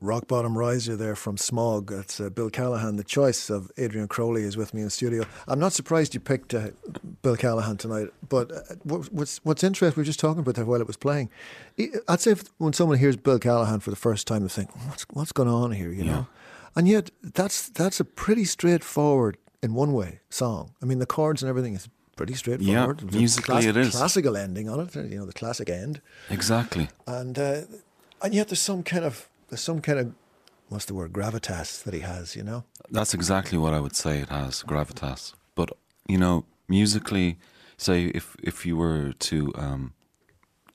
[0.00, 1.90] Rock Bottom Riser there from Smog.
[1.90, 2.96] That's uh, Bill Callahan.
[2.96, 5.24] The choice of Adrian Crowley is with me in studio.
[5.48, 6.68] I'm not surprised you picked uh,
[7.22, 10.66] Bill Callahan tonight, but uh, what- what's what's interesting, we were just talking about that
[10.66, 11.30] while it was playing.
[12.08, 15.06] I'd say if, when someone hears Bill Callahan for the first time, they think, what's,
[15.12, 16.12] what's going on here, you Yeah.
[16.12, 16.26] know?
[16.76, 20.72] And yet, that's that's a pretty straightforward, in one way, song.
[20.82, 23.02] I mean, the chords and everything is pretty straightforward.
[23.02, 23.92] A musically it is.
[23.96, 26.88] Classical ending on it, you know, the classic end Exactly.
[27.06, 27.62] and uh,
[28.22, 30.14] and yet there's some kind of there's some kind of
[30.68, 32.64] what's the word gravitas that he has, you know.
[32.90, 35.34] That's exactly what I would say it has, gravitas.
[35.54, 35.70] But
[36.08, 37.38] you know, musically,
[37.76, 39.92] say if if you were to um,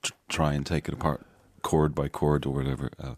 [0.02, 1.26] tr- try and take it apart
[1.62, 3.16] chord by chord or whatever, uh,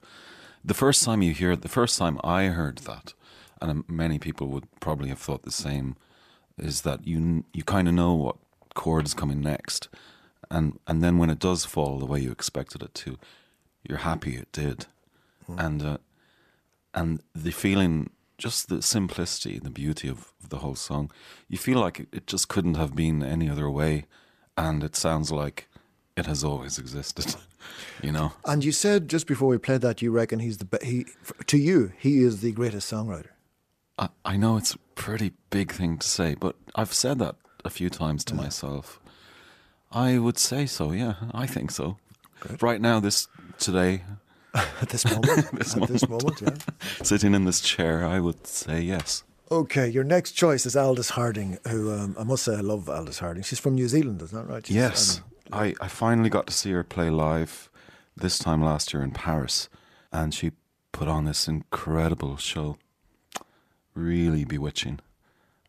[0.64, 3.14] the first time you hear it, the first time I heard that,
[3.62, 5.96] and um, many people would probably have thought the same,
[6.58, 8.38] is that you you kind of know what
[8.74, 9.90] chord is coming next,
[10.50, 13.18] and and then when it does fall the way you expected it to,
[13.88, 14.88] you're happy it did,
[15.48, 15.82] and.
[15.82, 15.98] Uh,
[16.94, 21.12] and the feeling just the simplicity the beauty of, of the whole song
[21.48, 24.06] you feel like it, it just couldn't have been any other way.
[24.58, 25.68] And it sounds like
[26.16, 27.36] it has always existed
[28.04, 28.34] you know?
[28.46, 31.06] And you said just before we played that you reckon he's the be- he
[31.48, 33.30] to you he is the greatest songwriter.
[33.98, 37.70] I, I know it's a pretty big thing to say but i've said that a
[37.70, 39.00] few times to myself.
[39.92, 41.98] I would say so yeah i think so.
[42.62, 43.28] Right now this
[43.58, 44.04] today
[44.54, 46.56] At this moment, This at this moment, yeah.
[47.04, 51.60] sitting in this chair i would say yes Okay, your next choice is Aldous Harding,
[51.70, 53.44] who um, I must say I love Aldous Harding.
[53.44, 54.66] She's from New Zealand, isn't that right?
[54.66, 57.70] She's, Yes, um, I, I finally got to see her play live
[58.16, 59.70] this time last year in Paris,
[60.12, 60.54] and she
[60.92, 62.78] put on this incredible show.
[63.94, 65.02] Really bewitching,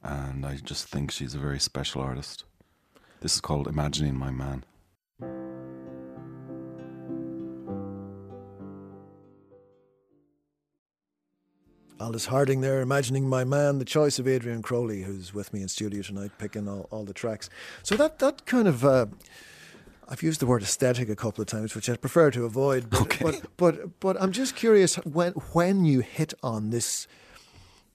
[0.03, 2.44] and I just think she's a very special artist.
[3.20, 4.64] This is called Imagining My Man.
[12.00, 15.68] Aldous Harding there, imagining my man, the choice of Adrian Crowley, who's with me in
[15.68, 17.48] studio tonight, picking all, all the tracks.
[17.83, 19.07] So that that kind of, uh,
[20.09, 22.90] I've used the word aesthetic a couple of times, which I prefer to avoid.
[22.90, 23.24] But, Okay.
[23.24, 27.07] but but but I'm just curious when when you hit on this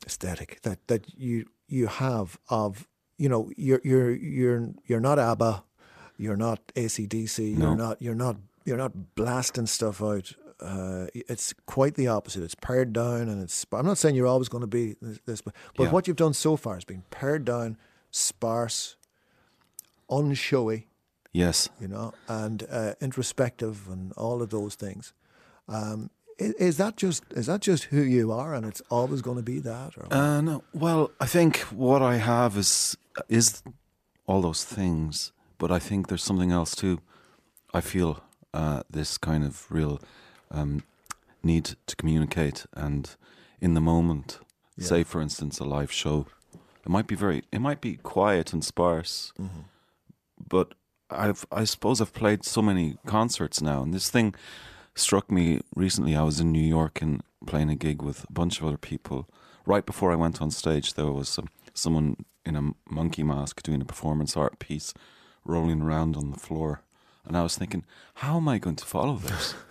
[0.07, 5.63] aesthetic that that you you have of you know you're you're you're you're not ABBA,
[6.17, 7.67] you're not ACDC, No.
[7.67, 10.31] you're not you're not you're not blasting stuff out.
[10.61, 12.43] Uh, it's quite the opposite.
[12.43, 13.65] It's pared down, and it's.
[13.71, 15.91] I'm not saying you're always going to be this, this but, but Yeah.
[15.91, 17.77] what you've done so far has been pared down,
[18.11, 18.95] sparse,
[20.09, 20.85] unshowy,
[21.31, 21.69] Yes.
[21.79, 25.13] you know, and uh, introspective, and all of those things.
[25.67, 29.37] Um, is, is that just is that just who you are, and it's always going
[29.37, 29.97] to be that?
[29.97, 30.63] Or Uh, no.
[30.73, 33.61] Well, I think what I have is is
[34.25, 36.99] all those things, but I think there's something else too.
[37.73, 39.99] I feel uh, this kind of real
[40.51, 40.83] um,
[41.43, 43.15] need to communicate, and
[43.61, 44.39] in the moment,
[44.77, 44.85] Yeah.
[44.87, 46.27] say for instance, a live show,
[46.85, 49.61] it might be very, it might be quiet and sparse, Mm-hmm.
[50.49, 50.73] but
[51.11, 54.35] I've, I suppose I've played so many concerts now, and this thing
[54.95, 56.15] struck me recently.
[56.15, 59.27] I was in New York and playing a gig with a bunch of other people.
[59.65, 63.81] Right before I went on stage, there was um, someone in a monkey mask doing
[63.81, 64.93] a performance art piece,
[65.45, 66.81] rolling around on the floor,
[67.25, 67.85] and I was thinking,
[68.15, 69.55] how am I going to follow this?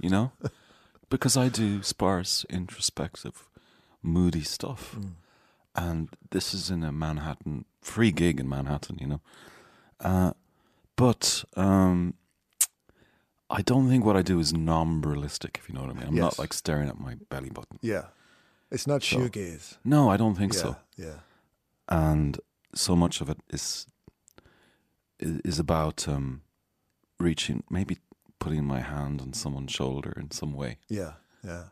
[0.00, 0.32] you know,
[1.10, 3.48] because I do sparse, introspective,
[4.02, 4.96] moody stuff,
[5.74, 8.98] and this is in a Manhattan free gig in Manhattan.
[9.00, 9.20] You know,
[10.00, 10.32] uh,
[10.96, 12.14] but um,
[13.50, 15.58] I don't think what I do is non-realistic.
[15.60, 16.22] If you know what I mean, I'm Yes.
[16.22, 17.78] not like staring at my belly button.
[17.82, 18.06] yeah,
[18.70, 19.76] it's not So- shoegaze.
[19.84, 20.76] No, I don't think yeah, so.
[20.96, 21.18] yeah,
[21.88, 22.40] And
[22.74, 23.86] so much of it is
[25.20, 26.42] is about um,
[27.18, 27.98] reaching, maybe
[28.44, 30.76] putting my hand on someone's shoulder in some way.
[30.88, 31.64] yeah, yeah.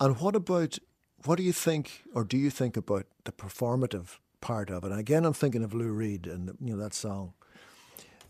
[0.00, 0.78] And what about
[1.24, 4.90] what do you think, or do you think about the performative part of it?
[4.92, 7.32] And again, I'm thinking of Lou Reed and you know that song.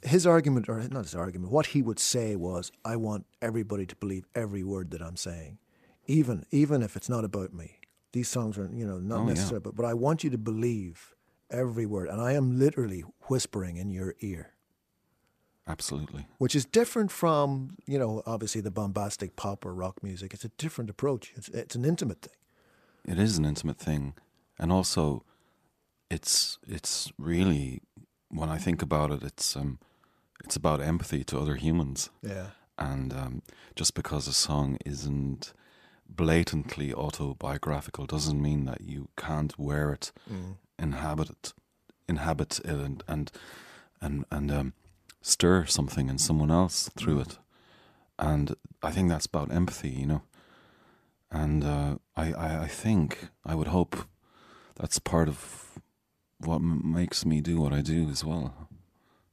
[0.02, 3.96] His argument, or not his argument, what he would say was, "I want everybody to
[3.96, 5.58] believe every word that I'm saying,
[6.06, 7.68] even even if it's not about me.
[8.12, 9.58] These songs are, you know, not Oh, yeah.
[9.64, 11.14] but, but I want you to believe
[11.50, 14.44] every word, and I am literally whispering in your ear."
[15.68, 16.26] Absolutely.
[16.38, 20.32] which is different from you know obviously the bombastic pop or rock music.
[20.34, 21.32] It's a different approach.
[21.36, 22.34] It's it's an intimate thing.
[23.04, 24.14] It is an intimate thing,
[24.58, 25.24] and also,
[26.10, 27.80] it's it's really
[28.30, 29.78] when I think about it, it's um,
[30.44, 32.10] it's about empathy to other humans.
[32.22, 33.42] Yeah, and um,
[33.76, 35.52] just because a song isn't
[36.08, 40.12] blatantly autobiographical doesn't mean that you can't wear it,
[40.78, 41.52] inhabit it,
[42.08, 43.30] inhabit it, and and
[44.00, 44.72] and, and um,
[45.20, 47.38] stir something in someone else through it.
[48.18, 50.22] And I think that's about empathy, you know.
[51.30, 53.96] And uh, I, I, I think I would hope
[54.76, 55.78] that's part of
[56.38, 58.68] what m- makes me do what I do as well.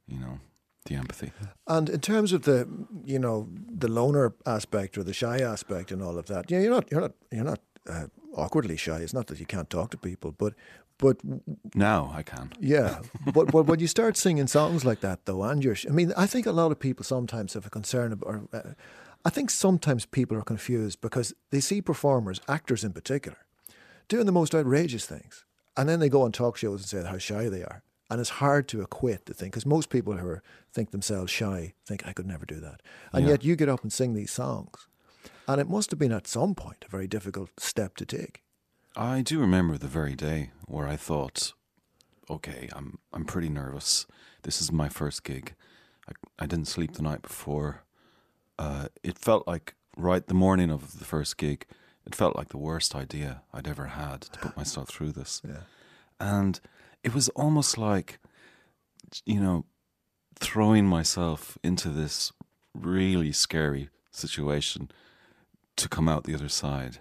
[0.06, 0.40] You know,
[0.84, 1.32] the empathy.
[1.66, 2.68] and in terms of the
[3.04, 6.70] you know the loner aspect or the shy aspect and all of that, yeah, you're
[6.70, 8.98] not you're not you're not uh, awkwardly shy.
[8.98, 10.54] It's not that you can't talk to people, but
[10.98, 11.18] but
[11.74, 12.52] Now I can.
[12.60, 13.00] Yeah,
[13.34, 16.26] but, but when you start singing songs like that, though, and you're, I mean, I
[16.26, 18.62] think a lot of people sometimes have a concern about, or uh,
[19.24, 23.38] I think sometimes people are confused because they see performers, actors in particular,
[24.08, 25.44] doing the most outrageous things.
[25.76, 27.82] And then they go on talk shows and say how shy they are.
[28.08, 31.74] And it's hard to equate the thing because most people who are, think themselves shy
[31.84, 32.80] think, I could never do that.
[33.12, 33.32] And Yeah.
[33.32, 34.86] yet you get up and sing these songs.
[35.48, 38.42] And it must have been at some point a very difficult step to take.
[38.96, 41.52] I do remember the very day where I thought,
[42.30, 44.06] okay, I'm I'm pretty nervous.
[44.42, 45.54] This is my first gig.
[46.08, 47.84] I, I didn't sleep the night before.
[48.58, 51.66] Uh, it felt like right the morning of the first gig.
[52.06, 55.62] It felt like the worst idea I'd ever had to put myself through this, Yeah.
[56.20, 56.60] and
[57.02, 58.20] it was almost like,
[59.24, 59.64] you know,
[60.38, 62.32] throwing myself into this
[62.74, 64.90] really scary situation
[65.76, 67.00] to come out the other side.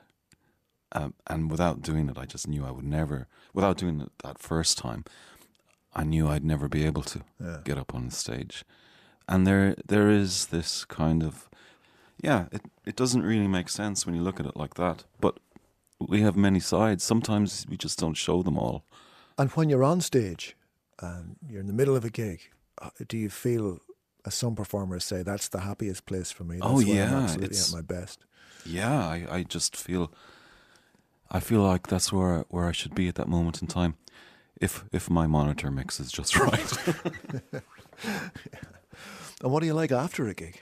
[0.92, 3.28] Um, and without doing it, I just knew I would never.
[3.54, 5.04] Without doing it that first time,
[5.94, 7.62] I knew I'd never be able to Yeah.
[7.64, 8.64] get up on the stage.
[9.28, 11.50] And there, there is this kind of,
[12.22, 12.46] yeah.
[12.52, 15.06] It it doesn't really make sense when you look at it like that.
[15.20, 15.40] But
[16.00, 17.04] we have many sides.
[17.04, 18.84] Sometimes we just don't show them all.
[19.38, 20.56] And when you're on stage
[21.00, 22.40] and you're in the middle of a gig,
[22.82, 23.80] uh, do you feel,
[24.26, 26.58] as some performers say, that's the happiest place for me?
[26.58, 28.20] That's Oh, when I'm yeah, absolutely at my best.
[28.66, 30.12] Yeah, I, I just feel,
[31.36, 33.96] I feel like that's where where I should be at that moment in time,
[34.62, 36.74] if if my monitor mix is just right.
[39.42, 40.62] And what do you like after a gig?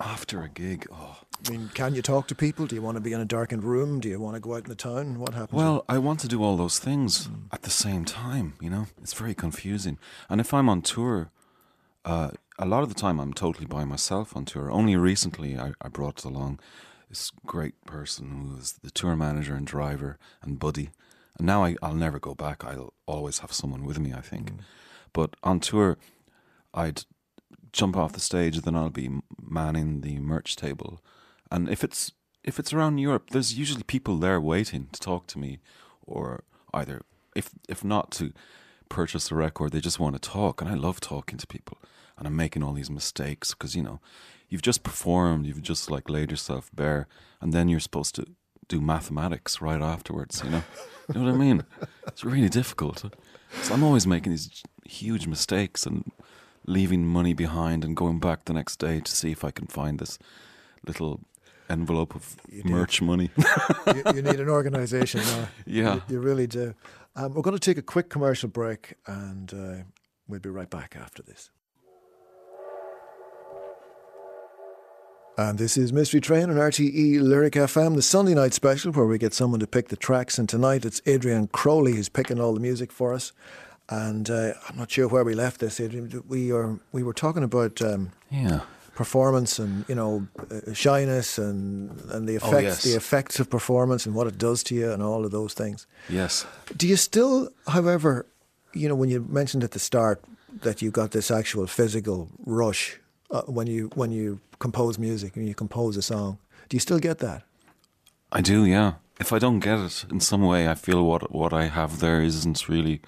[0.00, 1.20] After a gig, oh.
[1.46, 2.66] I mean, can you talk to people?
[2.66, 4.00] Do you want to be in a darkened room?
[4.00, 5.20] Do you want to go out in the town?
[5.20, 5.52] What happens?
[5.52, 8.86] Well, I want to do all those things at the same time, you know?
[9.00, 9.98] It's very confusing.
[10.28, 11.30] And if I'm on tour,
[12.04, 14.70] uh, a lot of the time I'm totally by myself on tour.
[14.70, 16.58] Only recently I, I brought along
[17.14, 20.90] this great person who was the tour manager and driver and buddy.
[21.38, 22.64] And now I, I'll never go back.
[22.64, 24.50] I'll always have someone with me, I think.
[24.50, 24.58] Mm.
[25.12, 25.96] But on tour,
[26.74, 27.04] I'd
[27.72, 31.00] jump off the stage, then I'll be manning the merch table.
[31.52, 32.10] And if it's
[32.42, 35.60] if it's around Europe, there's usually people there waiting to talk to me,
[36.04, 37.02] or either
[37.36, 38.32] if if not to
[38.88, 41.78] purchase a record, they just want to talk, and I love talking to people.
[42.18, 44.00] And I'm making all these mistakes because you know
[44.54, 47.08] you've just performed, you've just like laid yourself bare,
[47.40, 48.24] and then you're supposed to
[48.68, 50.42] do mathematics right afterwards.
[50.44, 50.62] You know,
[51.08, 51.64] you know what I mean?
[52.06, 53.04] It's really difficult.
[53.62, 56.12] So I'm always making these huge mistakes and
[56.66, 59.98] leaving money behind and going back the next day to see if I can find
[59.98, 60.18] this
[60.86, 61.18] little
[61.68, 62.68] envelope of You do.
[62.68, 63.30] merch money.
[63.88, 65.48] you, you need an organisation now.
[65.66, 65.94] yeah.
[65.94, 66.74] You, you really do.
[67.16, 69.82] Um, we're going to take a quick commercial break and uh,
[70.28, 71.50] we'll be right back after this.
[75.36, 79.18] And this is Mystery Train on RTE Lyric FM, the Sunday night special where we
[79.18, 80.38] get someone to pick the tracks.
[80.38, 83.32] And tonight it's Adrian Crowley who's picking all the music for us.
[83.88, 86.22] And uh, I'm not sure where we left this, Adrian.
[86.28, 88.60] We are we were talking about um, Yeah.
[88.94, 92.82] performance and you know uh, shyness and and the effects yes.
[92.84, 95.86] the effects of performance and what it does to you and all of those things.
[96.08, 96.46] Yes.
[96.76, 98.24] Do you still, however,
[98.72, 100.22] you know, when you mentioned at the start
[100.62, 105.46] that you got this actual physical rush uh, when you when you compose music when
[105.46, 107.42] you compose a song, do you still get that?
[108.32, 108.94] I do, yeah.
[109.20, 112.20] If I don't get it in some way, I feel what what I have there
[112.22, 113.00] isn't really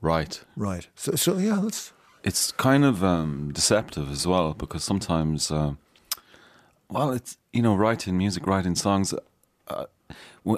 [0.00, 0.44] right.
[0.56, 0.88] Right.
[0.94, 5.74] So so yeah, that's It's kind of um, deceptive as well because sometimes, uh,
[6.88, 9.14] well, it's you know, writing music, writing songs.
[9.68, 9.84] Uh,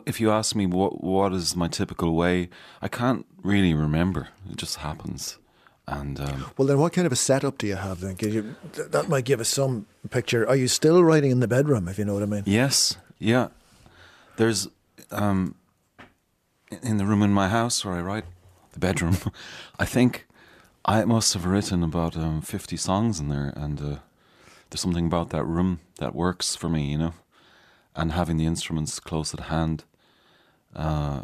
[0.06, 2.48] if you ask me what what is my typical way,
[2.80, 4.28] I can't really remember.
[4.50, 5.38] It just happens,
[5.88, 6.66] and um, well.
[6.66, 8.00] Then, what kind of a setup do you have?
[8.00, 10.48] Then, you, that might give us some picture.
[10.48, 11.88] Are you still writing in the bedroom?
[11.88, 12.42] If you know what I mean.
[12.46, 13.48] Yes, yeah.
[14.36, 14.68] There's
[15.10, 15.54] um,
[16.82, 18.24] in the room in my house where I write,
[18.72, 19.16] the bedroom.
[19.78, 20.26] I think
[20.84, 23.96] I must have written about um, fifty songs in there, and uh,
[24.70, 27.14] there's something about that room that works for me, you know,
[27.94, 29.84] and having the instruments close at hand.
[30.74, 31.22] Uh,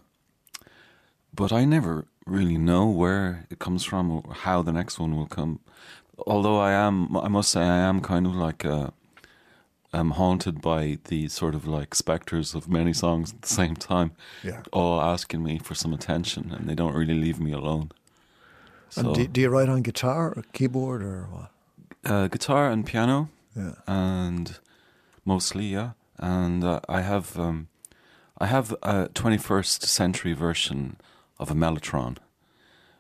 [1.35, 5.27] but I never really know where it comes from or how the next one will
[5.27, 5.61] come.
[6.27, 8.65] Although I am, I must say, I am kind of like.
[8.65, 8.91] Uh,
[9.95, 14.13] I'm haunted by the sort of like specters of many songs at the same time,
[14.43, 14.63] Yeah.
[14.73, 17.93] all asking me for some attention, and they don't really leave me alone.
[18.89, 21.51] So, And do, do you write on guitar or keyboard or what?
[22.11, 23.75] uh, guitar and piano, Yeah.
[23.87, 24.59] and
[25.27, 25.91] mostly, yeah.
[26.19, 27.69] And uh, I have, um,
[28.39, 30.97] I have a 21st century version
[31.43, 32.17] of a Mellotron,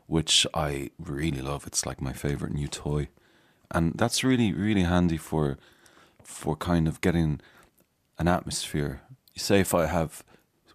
[0.06, 1.66] which I really love.
[1.66, 3.08] It's like my favorite new toy,
[3.70, 5.56] and that's really, really handy for
[6.24, 7.40] for kind of getting
[8.18, 9.00] an atmosphere.
[9.34, 10.22] You say if I have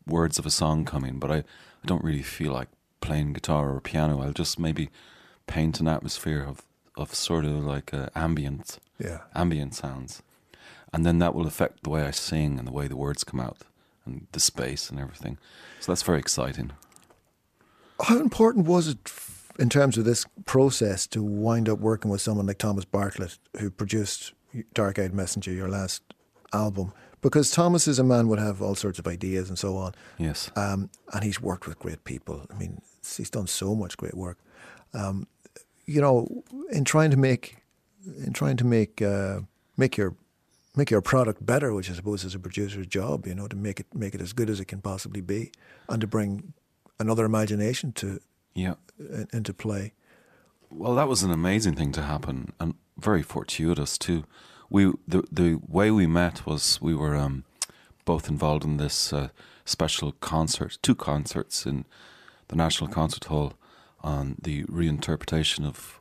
[0.06, 2.70] words of a song coming, but I, I don't really feel like
[3.02, 4.90] playing guitar or piano, I'll just maybe
[5.46, 6.64] paint an atmosphere of,
[6.96, 9.20] of sort of like uh, ambient Yeah.
[9.36, 10.24] ambient sounds,
[10.94, 13.40] and then that will affect the way I sing and the way the words come
[13.40, 13.60] out
[14.06, 15.38] and the space and everything.
[15.80, 16.72] So that's very exciting.
[18.02, 18.98] How important was it
[19.60, 23.70] in terms of this process to wind up working with someone like Thomas Bartlett, who
[23.72, 24.34] produced
[24.74, 26.04] Dark Eyed Messenger, your last
[26.54, 26.94] album?
[27.22, 29.94] Because Thomas is a man who would have all sorts of ideas and so on,
[30.20, 30.52] Yes.
[30.56, 32.46] um, and he's worked with great people.
[32.52, 32.82] I mean,
[33.18, 34.38] he's done so much great work.
[34.94, 35.28] Um,
[35.86, 37.58] you know, in trying to make,
[38.24, 39.40] in trying to make uh,
[39.78, 40.16] make your
[40.76, 43.26] make your product better, which I suppose is a producer's job.
[43.26, 45.52] You know, to make it make it as good as it can possibly be,
[45.90, 46.54] and to bring
[47.00, 48.20] another imagination to
[48.54, 48.76] Yeah.
[49.00, 49.94] in- into play.
[50.70, 54.24] Well, that was an amazing thing to happen, and very fortuitous too.
[54.70, 57.44] We the the way we met was we were um,
[58.06, 59.30] both involved in this uh,
[59.66, 61.86] special concert, two concerts in
[62.50, 63.54] the National Concert Hall
[64.02, 66.00] on the reinterpretation of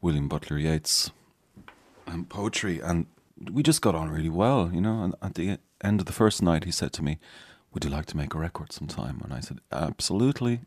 [0.00, 1.10] William Butler Yeats'
[2.06, 3.06] and poetry, and
[3.52, 5.02] we just got on really well, you know.
[5.02, 7.18] And at the end of the first night, he said to me,
[7.76, 10.62] "Would you like to make a record sometime?" And I said, "Absolutely."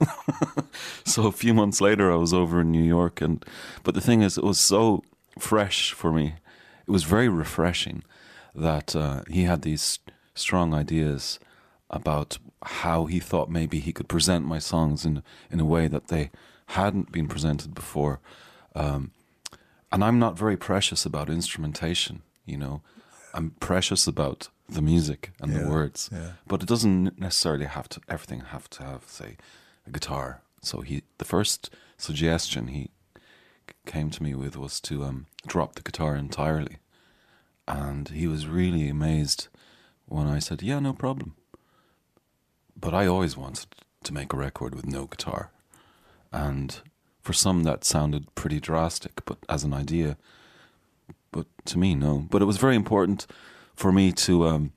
[1.05, 3.43] so a few months later, I was over in New York, and
[3.83, 5.03] but the thing is, it was so
[5.39, 6.35] fresh for me.
[6.87, 8.03] It was very refreshing
[8.53, 9.97] that uh, he had these
[10.35, 11.39] strong ideas
[11.89, 16.09] about how he thought maybe he could present my songs in in a way that
[16.09, 16.29] they
[16.67, 18.19] hadn't been presented before.
[18.75, 19.13] Um,
[19.91, 22.83] and I'm not very precious about instrumentation, you know.
[23.33, 26.31] I'm precious about the music and Yeah, the words, yeah.
[26.47, 29.37] but it doesn't necessarily have to everything have to have say
[29.87, 30.41] a guitar.
[30.61, 32.89] So he the first suggestion he
[33.85, 36.77] came to me with was to um, drop the guitar entirely,
[37.67, 39.47] and he was really amazed
[40.07, 41.35] when I said, "Yeah, no problem."
[42.75, 43.67] But I always wanted
[44.03, 45.51] to make a record with no guitar,
[46.31, 46.79] and
[47.21, 50.17] for some that sounded pretty drastic, but as an idea.
[51.31, 52.25] But to me, no.
[52.31, 53.27] But it was very important
[53.79, 54.71] for me to um,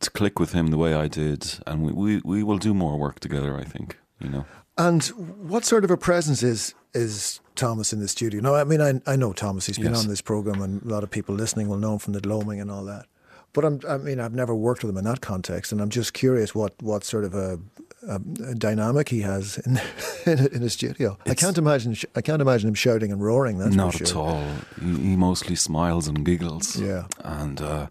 [0.00, 2.96] to click with him the way I did, and we, we, we will do more
[2.98, 3.56] work together.
[3.58, 4.44] I think you know.
[4.76, 5.04] And
[5.52, 8.40] what sort of a presence is is Thomas in the studio?
[8.40, 9.66] No, I mean I I know Thomas.
[9.66, 10.02] He's been Yes.
[10.04, 12.60] on this program, and a lot of people listening will know him from the gloaming
[12.60, 13.06] and all that.
[13.52, 16.12] But I'm, I mean, I've never worked with him in that context, and I'm just
[16.12, 17.60] curious what, what sort of a,
[18.08, 19.80] a, a dynamic he has in
[20.26, 21.18] in, in a studio.
[21.26, 23.58] I can't imagine I can't imagine him shouting and roaring.
[23.58, 24.44] That's Not for at all.
[24.80, 26.76] He, he mostly smiles and giggles.
[26.76, 27.06] Yeah.
[27.18, 27.86] and uh,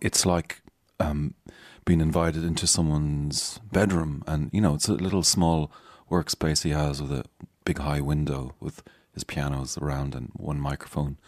[0.00, 0.62] it's like
[1.00, 1.34] um,
[1.84, 5.70] being invited into someone's bedroom, and you know, it's a little small
[6.10, 7.24] workspace he has with a
[7.64, 11.18] big high window with his pianos around and one microphone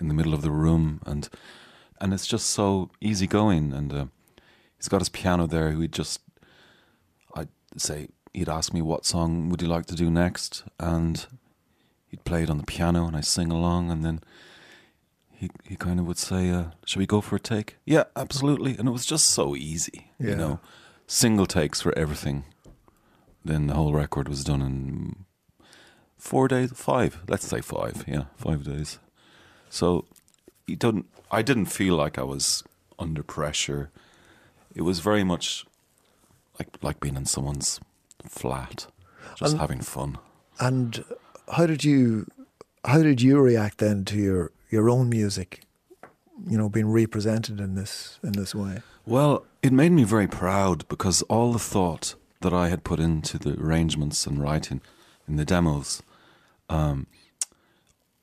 [0.00, 1.28] in the middle of the room, and
[2.00, 3.72] and it's just so easygoing.
[3.72, 4.06] And uh,
[4.76, 5.70] he's got his piano there.
[5.72, 6.20] He'd just,
[7.80, 11.26] say, he'd ask me what song would you like to do next, and
[12.08, 14.20] he'd play it on the piano, and I sing along, and then
[15.30, 18.76] he he kind of would say, uh, "Should we go for a take?" Yeah, absolutely.
[18.78, 20.30] And it was just so easy, Yeah.
[20.30, 20.60] you know,
[21.06, 22.44] single takes for everything.
[23.44, 25.24] Then the whole record was done in
[26.16, 27.22] four days, five.
[27.28, 28.04] Let's say five.
[28.06, 28.98] Yeah, five days.
[29.68, 30.06] So
[30.66, 31.06] you don't.
[31.30, 32.62] I didn't feel like I was
[32.98, 33.90] under pressure.
[34.74, 35.66] It was very much
[36.58, 37.80] like like being in someone's
[38.28, 38.86] flat,
[39.36, 40.18] just And- having fun.
[40.60, 41.04] And
[41.52, 42.26] how did you
[42.84, 45.62] how did you react then to your your own music?
[46.48, 48.82] You know, being represented in this in this way.
[49.06, 53.38] Well, it made me very proud because all the thought that I had put into
[53.38, 54.80] the arrangements and writing
[55.28, 56.02] in the demos,
[56.68, 57.06] um,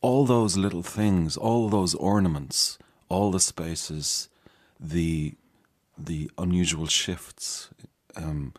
[0.01, 2.77] all those little things, all those ornaments,
[3.09, 4.29] all the spaces,
[4.79, 5.35] the
[5.97, 7.69] the unusual shifts
[8.15, 8.53] um,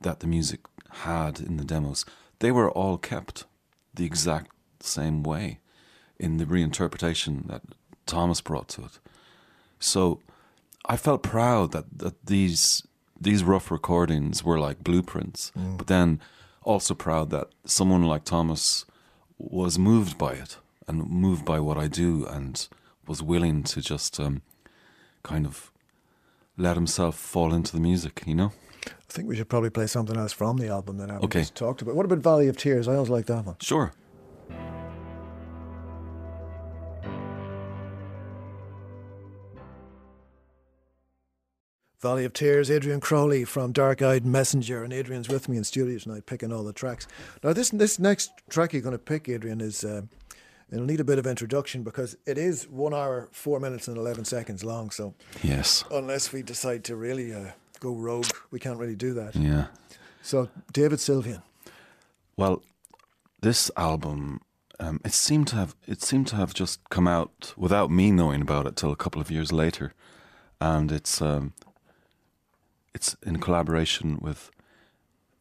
[0.00, 2.04] that the music had in the demos,
[2.38, 3.44] they were all kept
[3.94, 5.58] the exact same way
[6.18, 7.62] in the reinterpretation that
[8.06, 8.98] Thomas brought to it.
[9.78, 10.20] So
[10.86, 12.82] I felt proud that, that these
[13.20, 16.20] these rough recordings were like blueprints, but then
[16.62, 18.84] also proud that someone like Thomas
[19.38, 22.68] was moved by it and moved by what I do and
[23.08, 24.42] was willing to just um,
[25.24, 25.72] kind of
[26.56, 28.52] let himself fall into the music, you know?
[29.08, 31.40] I think we should probably play something else from the album that I haven't Okay.
[31.40, 31.94] just talked about.
[31.94, 32.86] What about Valley of Tears?
[32.88, 33.56] I always like that one.
[33.60, 33.92] Sure.
[42.00, 45.98] Valley of Tears, Adrian Crowley from Dark Eyed Messenger, and Adrian's with me in studio
[45.98, 47.08] tonight picking all the tracks.
[47.42, 50.02] Now, this this next track you're going to pick, Adrian, is uh,
[50.70, 54.24] it'll need a bit of introduction because it is one hour, four minutes, and eleven
[54.24, 54.90] seconds long.
[54.90, 55.82] So, Yes.
[55.90, 57.50] unless we decide to really uh,
[57.80, 59.34] go rogue, we can't really do that.
[59.36, 59.66] Yeah.
[60.22, 61.42] So, David Sylvian,
[62.36, 62.62] Well,
[63.40, 64.40] this album,
[64.80, 68.42] um, it seemed to have it seemed to have just come out without me knowing
[68.42, 69.94] about it till a couple of years later,
[70.60, 71.52] and it's um,
[72.94, 74.50] it's in collaboration with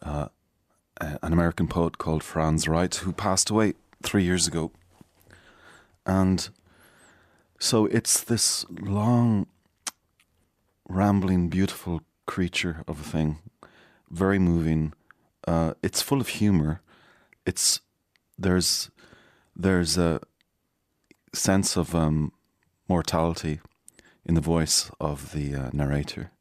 [0.01, 0.27] uh,
[0.99, 3.73] an American poet called Franz Wright, who passed away
[4.03, 4.71] three years ago,
[6.05, 6.49] and
[7.59, 9.47] so it's this long,
[10.87, 13.39] rambling, beautiful creature of a thing,
[14.11, 14.93] very moving.
[15.47, 16.81] Uh, it's full of humor.
[17.45, 17.81] It's
[18.37, 18.91] there's
[19.55, 20.19] there's a
[21.33, 22.31] sense of um,
[22.87, 23.59] mortality
[24.25, 26.31] in the voice of the uh, narrator,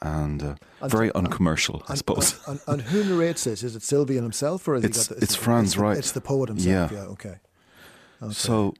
[0.00, 2.38] and uh, And- very uncommercial, I suppose.
[2.46, 3.62] And, and who narrates this?
[3.62, 5.98] Is it Sylvian himself, or is It's- he got the, it's Franz the- Wright.
[5.98, 6.92] It's the poet himself.
[6.92, 6.98] Yeah.
[6.98, 7.06] Yeah.
[7.08, 7.36] okay.
[8.22, 8.32] okay.
[8.32, 8.74] So,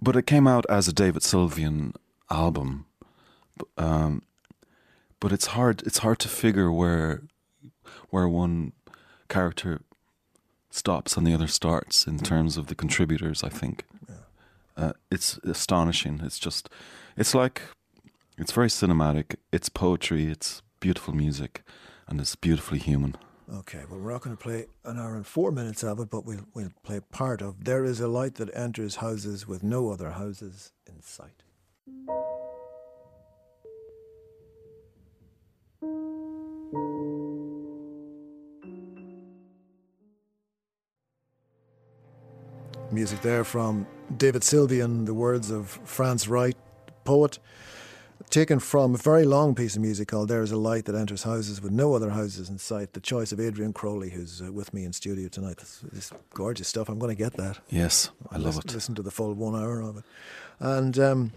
[0.00, 1.94] but it came out as a David Sylvian
[2.30, 2.86] album,
[3.76, 4.22] um,
[5.22, 5.84] but it's hard.
[5.86, 7.22] It's hard to figure where
[8.10, 8.72] where one
[9.28, 9.80] character
[10.70, 13.44] stops and the other starts in terms of the contributors.
[13.44, 13.84] I think
[14.76, 16.20] uh, it's astonishing.
[16.24, 16.68] It's just,
[17.16, 17.62] it's like,
[18.36, 19.36] it's very cinematic.
[19.52, 20.26] It's poetry.
[20.26, 21.62] It's beautiful music,
[22.08, 23.14] and it's beautifully human.
[23.60, 26.24] Okay, well, we're not going to play an hour and four minutes of it, but
[26.24, 30.12] we'll, we'll play part of There is a Light That Enters Houses with No Other
[30.12, 31.42] Houses in Sight.
[42.92, 43.86] Music there from
[44.18, 46.56] David Sylvian, the words of Franz Wright,
[47.04, 47.38] poet
[48.28, 51.22] taken from a very long piece of music called There is a Light That Enters
[51.22, 52.92] Houses with No Other Houses in Sight.
[52.92, 55.58] The choice of Adrian Crowley, who's uh, with me in studio tonight.
[55.58, 56.88] This, this gorgeous stuff.
[56.88, 57.58] I'm going to get that.
[57.70, 58.74] Yes, I love listen, it.
[58.74, 60.04] Listen to the full one hour of it.
[60.60, 61.32] And um,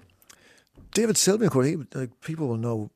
[0.93, 2.91] David Sylvian, of course, he, people will know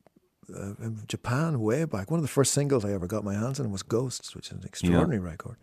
[0.56, 2.10] uh, in Japan way back.
[2.12, 4.54] One of the first singles I ever got my hands on was Ghosts, which is
[4.54, 5.58] an extraordinary record.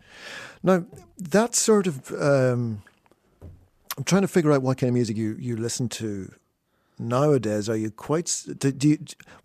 [0.63, 0.85] Now,
[1.17, 2.11] that sort of.
[2.11, 2.81] Um,
[3.97, 6.31] I'm trying to figure out what kind of music you, you listen to
[6.99, 7.69] nowadays.
[7.69, 8.43] Are you quite.
[8.59, 8.97] Do, do you,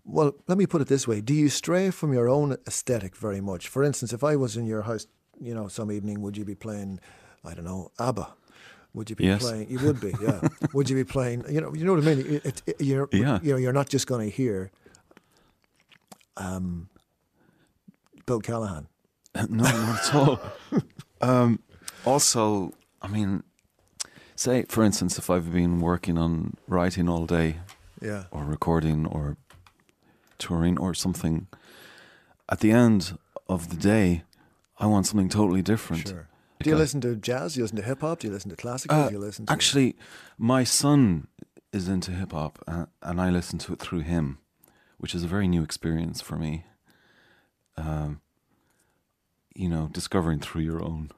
[0.05, 3.41] well, let me put it this way Do you stray from your own aesthetic very
[3.41, 3.67] much?
[3.67, 5.07] For instance, if I was in your house,
[5.39, 6.99] you know, some evening, would you be playing,
[7.43, 8.27] I don't know, ABBA?
[8.93, 9.41] Would you be Yes.
[9.41, 9.71] playing?
[9.71, 10.47] You would be, yeah.
[10.71, 11.45] would you be playing?
[11.49, 12.41] You know, you know what I mean.
[12.43, 13.39] It, it- you're, Yeah.
[13.41, 14.69] you know, you're not just going to hear,
[16.37, 16.89] um,
[18.25, 18.87] Bill Callahan.
[19.35, 20.39] no, not at all.
[21.21, 21.59] um,
[22.05, 23.43] also, I mean,
[24.35, 27.57] say for instance, if I've been working on writing all day,
[28.01, 29.37] Yeah, or recording, or
[30.37, 31.47] touring, or something,
[32.49, 33.17] at the end
[33.49, 34.23] of the day,
[34.77, 36.07] I want something totally different.
[36.07, 36.27] sure.
[36.59, 37.53] Do you listen to jazz?
[37.55, 38.19] Do you listen to hip hop?
[38.19, 38.97] Do you listen to classical?
[38.97, 39.95] Uh, do you listen to Actually,
[40.37, 41.27] my son
[41.73, 44.37] is into hip hop, uh, and I listen to it through him,
[45.03, 46.63] which is a very new experience for me.
[47.75, 48.21] Um,
[49.53, 51.11] you know, discovering through your own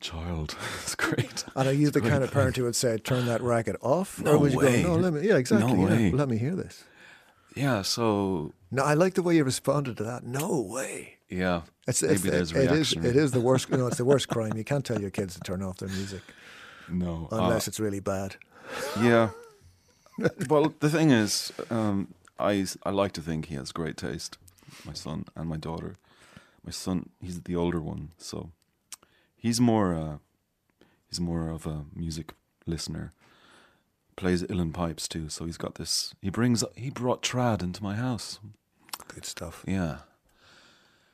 [0.00, 0.56] child.
[0.82, 1.44] it's great.
[1.54, 4.32] And are you the kind of parent who would say, "Turn that racket off," No
[4.32, 4.82] or would you way.
[4.82, 5.28] go, "No, let me"?
[5.28, 5.72] Yeah, exactly.
[5.74, 6.82] No yeah, let me hear this.
[7.54, 7.82] Yeah.
[7.82, 10.24] So No, I like the way you responded to that.
[10.24, 11.18] No way.
[11.28, 12.96] yeah, It's, maybe it's, there's it, is.
[12.96, 13.06] reaction.
[13.06, 13.70] It is the worst.
[13.70, 14.56] No, it's the worst crime.
[14.56, 16.22] You can't tell your kids to turn off their music
[16.88, 17.28] no.
[17.30, 18.34] uh, unless it's really bad.
[19.00, 19.30] yeah.
[20.48, 24.38] Well, the thing is, um, I I like to think he has great taste.
[24.84, 25.96] My son and my daughter.
[26.64, 28.50] My son, he's the older one, so
[29.36, 30.18] he's more uh,
[31.08, 32.34] he's more of a music
[32.66, 33.12] listener.
[34.16, 36.14] Plays uilleann pipes too, so he's got this.
[36.20, 38.38] He brings he brought trad into my house.
[39.08, 39.64] Good stuff.
[39.66, 39.98] Yeah,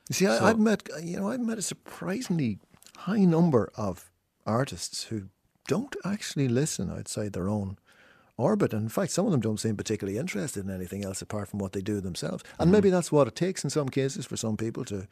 [0.09, 2.59] You see, I, So- I've met you know I've met a surprisingly
[2.97, 4.11] high number of
[4.45, 5.29] artists who
[5.67, 7.77] don't actually listen outside their own
[8.37, 8.73] orbit.
[8.73, 11.59] And in fact, some of them don't seem particularly interested in anything else apart from
[11.59, 12.43] what they do themselves.
[12.59, 15.07] And maybe that's what it takes in some cases for some people to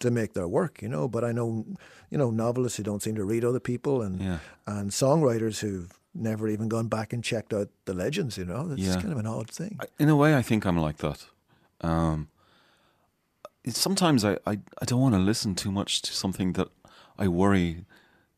[0.00, 1.06] to make their work, you know.
[1.06, 1.64] But I know,
[2.10, 4.38] you know, novelists who don't seem to read other people, and Yeah.
[4.66, 8.36] and songwriters who've never even gone back and checked out the legends.
[8.36, 9.00] You know, it's Yeah.
[9.00, 9.78] kind of an odd thing.
[9.98, 11.26] In a way, I think I'm like that.
[11.82, 12.28] Um,
[13.68, 16.68] sometimes I, I, I don't want to listen too much to something that
[17.18, 17.84] I worry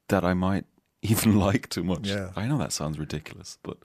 [0.08, 0.66] that I might
[1.04, 2.08] even like too much.
[2.08, 2.30] Yeah.
[2.34, 3.76] I know that sounds ridiculous, but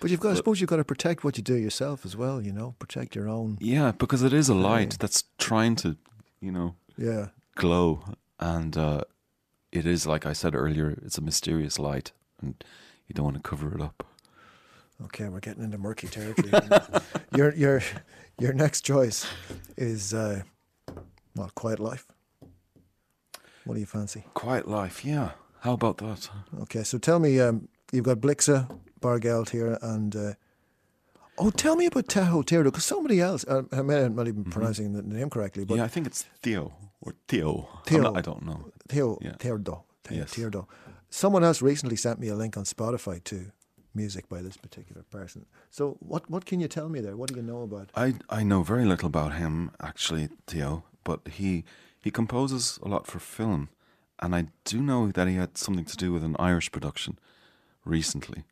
[0.00, 2.40] But you've got, I suppose, you've got to protect what you do yourself as well.
[2.40, 3.58] You know, protect your own.
[3.60, 5.96] yeah, because it is a light that's trying to,
[6.40, 7.26] you know, Yeah.
[7.56, 8.00] glow,
[8.38, 9.00] and uh,
[9.72, 12.54] it is like I said earlier, it's a mysterious light, and
[13.06, 14.04] you don't want to cover it up.
[15.04, 16.50] Okay, we're getting into murky territory.
[17.36, 17.82] your your
[18.40, 19.26] your next choice
[19.76, 20.42] is uh,
[21.36, 22.06] well, quiet life.
[23.64, 24.24] What do you fancy?
[24.34, 25.30] Quiet life, yeah.
[25.60, 26.30] How about that?
[26.62, 28.68] Okay, so tell me, um, you've got Blixa,
[29.00, 30.32] Bargeld here, and uh,
[31.38, 34.50] oh, tell me about Teho Teardo, because somebody else, uh, I may not even be
[34.50, 37.68] pronouncing the name correctly, but yeah, I think it's Theo or Theo.
[37.86, 38.02] Theo.
[38.02, 38.70] not- I don't know.
[38.88, 39.32] Theo Yeah.
[39.38, 40.30] Teardo, Te- Yes.
[40.32, 40.66] Teardo.
[41.10, 43.50] Someone else recently sent me a link on Spotify to
[43.94, 45.46] music by this particular person.
[45.70, 47.16] So, what what can you tell me there?
[47.16, 47.90] What do you know about?
[47.96, 51.64] I I know very little about him actually, Theo, but he
[52.00, 53.68] he composes a lot for film,
[54.20, 57.18] and I do know that he had something to do with an Irish production
[57.84, 58.44] recently.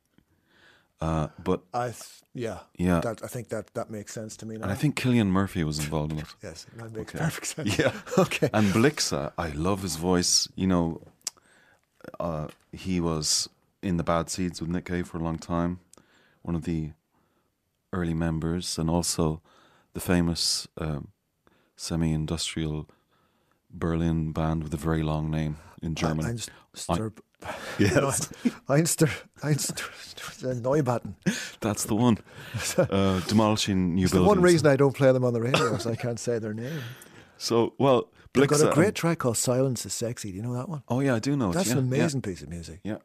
[1.00, 4.56] Uh, but I th- yeah yeah, that I think that that makes sense to me
[4.56, 4.62] now.
[4.62, 6.24] and I think Cillian Murphy was involved in it.
[6.42, 7.18] yes, that makes Okay.
[7.24, 7.78] perfect sense.
[7.78, 8.48] Yeah, Okay.
[8.54, 10.48] and Blixa, I love his voice.
[10.56, 11.02] You know,
[12.18, 13.48] uh, he was
[13.82, 15.80] in the Bad Seeds with Nick Cave for a long time,
[16.42, 16.92] one of the
[17.92, 19.42] early members, and also
[19.92, 21.08] the famous um,
[21.76, 22.88] semi-industrial
[23.78, 26.24] Berlin band with a very long name in German.
[26.26, 27.12] Einster,
[27.78, 28.32] yes,
[28.68, 29.08] Einster,
[29.42, 29.84] Einster,
[30.62, 31.14] Neubatten.
[31.60, 32.18] that's the one.
[32.78, 34.36] Uh, demolishing new It's the buildings.
[34.36, 36.80] one reason I don't play them on the radio is I can't say their name.
[37.38, 40.68] So, well, They've got a great track called "Silence Is Sexy." Do you know that
[40.68, 40.82] one?
[40.88, 41.50] oh yeah, I do know.
[41.50, 42.80] it, That's yeah, an yeah, amazing piece of music.
[42.82, 42.98] Yeah.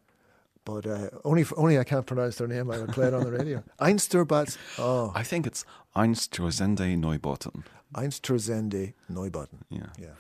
[0.66, 2.70] But uh, only for, only I can't pronounce their name.
[2.70, 3.64] I would play it on the radio.
[3.80, 4.58] Einsterbats.
[4.78, 5.66] Oh, I think it's
[5.96, 7.64] Einstürzende Neubauten.
[7.96, 9.60] Einsterzende Neubatten.
[9.70, 9.88] Yeah.
[9.98, 10.16] Yeah.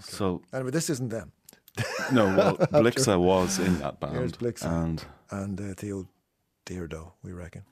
[0.00, 1.32] So Anyway, this isn't them.
[2.12, 4.64] no, well, Blixa was in that Here's band, Blixa.
[4.66, 6.08] and And uh, Theo
[6.66, 7.62] Teardo, we reckon.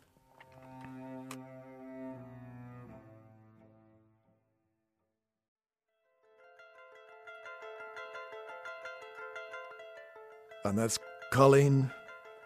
[10.65, 10.99] And that's
[11.31, 11.91] Colleen,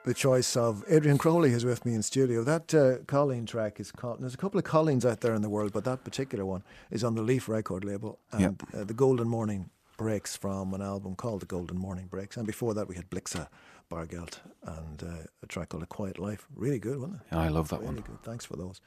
[0.04, 2.42] the choice of Adrian Crowley, who's with me in studio.
[2.42, 5.50] That uh, Colleen track is called, there's a couple of Colleens out there in the
[5.50, 8.18] world, but that particular one is on the Leaf record label.
[8.32, 8.54] And Yep.
[8.74, 12.36] uh, the Golden Morning breaks from an album called The Golden Morning Breaks.
[12.38, 13.48] And before that, we had Blixa
[13.90, 15.06] Bargeld, and uh,
[15.42, 16.46] a track called A Quiet Life.
[16.56, 17.26] Really good, wasn't it?
[17.32, 18.02] Yeah, I love that really one.
[18.04, 18.22] good.
[18.22, 18.80] Thanks for those.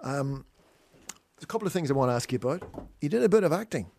[0.00, 0.44] Um,
[1.36, 2.62] there's a couple of things I want to ask you about.
[3.00, 3.90] You did a bit of acting.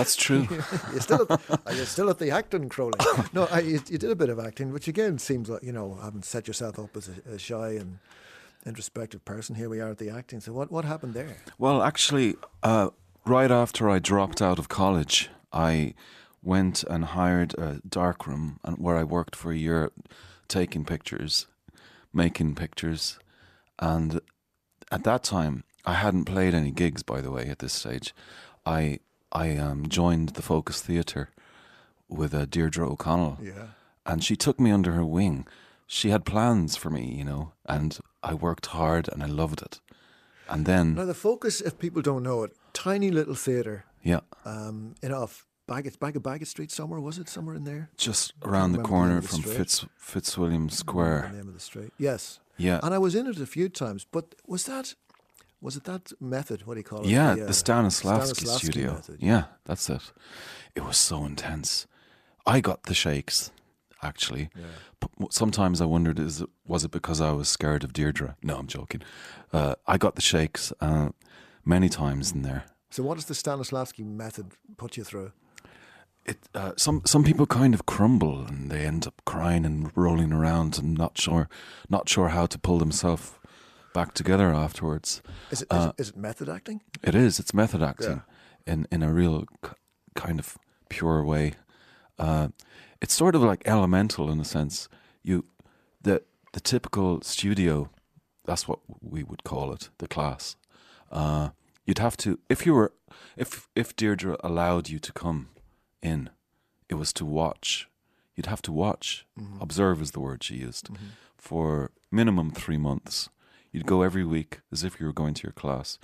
[0.00, 0.46] That's true.
[0.92, 2.98] you're still at, are still at the acting, Crowley?
[3.34, 5.98] No, I, you, you did a bit of acting, which again seems like you know
[6.02, 7.98] haven't set yourself up as a, a shy and
[8.64, 9.56] introspective person.
[9.56, 10.40] Here we are at the acting.
[10.40, 11.36] So what what happened there?
[11.58, 12.88] Well, actually, uh,
[13.26, 15.94] right after I dropped out of college, I
[16.42, 19.92] went and hired a darkroom and where I worked for a year,
[20.48, 21.46] taking pictures,
[22.12, 23.18] making pictures,
[23.78, 24.20] and
[24.90, 27.02] at that time I hadn't played any gigs.
[27.02, 28.14] By the way, at this stage,
[28.64, 29.00] I
[29.32, 31.30] I um, joined the Focus Theatre
[32.08, 33.68] with uh, Deirdre O'Connell, Yeah.
[34.04, 35.46] and she took me under her wing.
[35.86, 39.80] She had plans for me, you know, and I worked hard and I loved it.
[40.48, 44.94] And then, Now the focus, if people don't know it, tiny little theatre yeah, um,
[45.02, 47.90] in off Baggot, Baggot, Baggot Street somewhere was it somewhere in there?
[47.96, 49.56] just around the the corner the from street.
[49.56, 51.30] Fitz Fitzwilliam The Square.
[51.32, 51.92] name of the street.
[51.98, 52.40] Yes.
[52.56, 54.94] Yeah, And I was in it a few times, but was that
[55.60, 56.66] was it that method?
[56.66, 57.06] What do you call it?
[57.06, 58.92] yeah, uh, the Stanislavski, Stanislavski studio.
[58.94, 59.16] method.
[59.20, 60.12] Yeah, that's it.
[60.74, 61.86] It was so intense.
[62.46, 63.52] I got the shakes,
[64.02, 64.50] actually.
[64.56, 65.28] Yeah.
[65.30, 68.36] Sometimes I wondered, is it, was it because I was scared of Deirdre?
[68.42, 69.02] No, I'm joking.
[69.52, 71.10] Uh, I got the shakes uh,
[71.64, 72.64] many times in there.
[72.90, 75.32] So what does the Stanislavski method put you through?
[76.26, 80.34] It, uh, some some people kind of crumble and they end up crying and rolling
[80.34, 81.48] around and not sure
[81.88, 83.32] not sure how to pull themselves
[83.94, 85.22] back together afterwards.
[85.50, 86.80] Is it, is, Uh, it, is it method acting?
[87.02, 87.38] It is.
[87.40, 88.22] It's method acting
[88.66, 89.44] in in a real
[90.14, 90.56] kind of
[90.88, 91.54] pure way.
[92.18, 92.48] Uh,
[93.00, 94.88] it's sort of like elemental in a sense.
[95.22, 95.44] You
[96.02, 96.22] the
[96.52, 97.88] the typical studio.
[98.44, 99.90] That's what we would call it.
[99.98, 100.56] The class.
[101.12, 101.50] Uh,
[101.84, 102.92] you'd have to if you were
[103.36, 105.48] if if Deirdre allowed you to come
[106.02, 106.30] in,
[106.88, 107.88] it was to watch.
[108.36, 109.26] You'd have to watch.
[109.60, 110.88] Observe is the word she used
[111.36, 113.28] for minimum three months.
[113.72, 115.98] You'd go every week as if you were going to your class,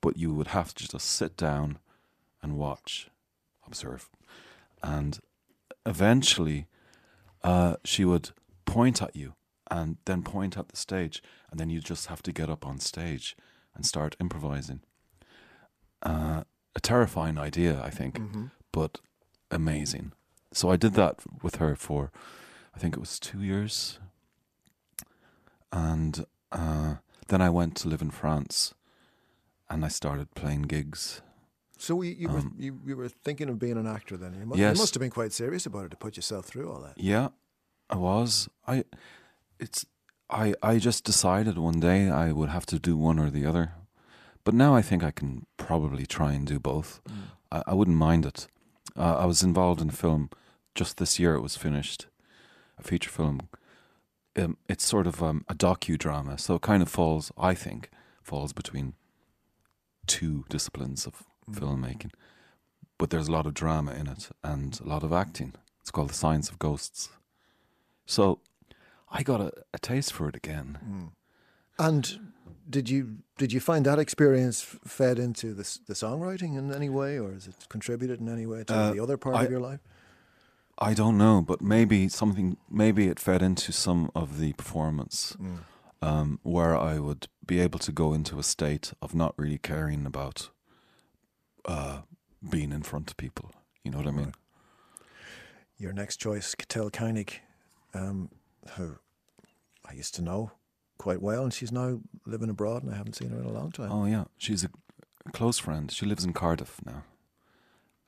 [0.00, 1.78] but you would have to just sit down
[2.42, 3.08] and watch,
[3.66, 4.08] observe.
[4.82, 5.18] And
[5.84, 6.66] eventually,
[7.42, 8.30] uh, she would
[8.64, 9.34] point at you
[9.70, 12.78] and then point at the stage, and then you just have to get up on
[12.78, 13.36] stage
[13.74, 14.80] and start improvising.
[16.02, 16.44] Uh,
[16.76, 18.18] a terrifying idea, I think,
[18.72, 19.00] but
[19.50, 20.12] amazing.
[20.52, 22.10] So I did that with her for,
[22.74, 23.98] I think it was two years.
[25.72, 26.94] And uh,
[27.28, 28.74] then I went to live in France
[29.70, 31.22] and I started playing gigs.
[31.78, 34.34] So you, you, were, Um, you, you were thinking of being an actor then?
[34.34, 34.76] You must, Yes.
[34.76, 36.94] you must have been quite serious about it to put yourself through all that.
[36.98, 37.28] Yeah,
[37.88, 38.48] I was.
[38.66, 38.84] I,
[39.60, 39.86] it's,
[40.28, 43.72] I, I just decided one day I would have to do one or the other.
[44.44, 47.00] But now I think I can probably try and do both.
[47.52, 48.48] I, I wouldn't mind it.
[48.96, 50.30] Uh, I was involved in a film
[50.74, 51.34] just this year.
[51.34, 52.06] It was finished,
[52.78, 53.48] a feature film.
[54.38, 57.32] Um, it's sort of um, a docudrama, so it kind of falls.
[57.38, 57.90] I think
[58.22, 58.94] falls between
[60.06, 62.10] two disciplines of filmmaking.
[62.98, 65.54] But there's a lot of drama in it and a lot of acting.
[65.80, 67.08] It's called The Science of Ghosts.
[68.06, 68.40] So
[69.10, 71.10] I got a, a taste for it again.
[71.78, 72.32] And
[72.68, 77.18] did you did you find that experience fed into the the songwriting in any way,
[77.18, 79.60] or has it contributed in any way to Uh, the other part I- of your
[79.60, 79.80] life?
[80.80, 85.36] I don't know, but maybe something, maybe it fed into some of the performance
[86.00, 90.06] um, where I would be able to go into a state of not really caring
[90.06, 90.50] about
[91.64, 92.02] uh,
[92.48, 93.50] being in front of people.
[93.82, 94.32] You know what I mean?
[95.78, 97.38] Your next choice, Katell Keineg,
[97.94, 98.30] um,
[98.76, 98.98] who
[99.88, 100.52] I used to know
[100.98, 103.72] quite well, and she's now living abroad, and I haven't seen her in a long
[103.72, 103.90] time.
[103.90, 104.70] Oh yeah, she's a
[105.32, 105.90] close friend.
[105.90, 107.04] She lives in Cardiff now,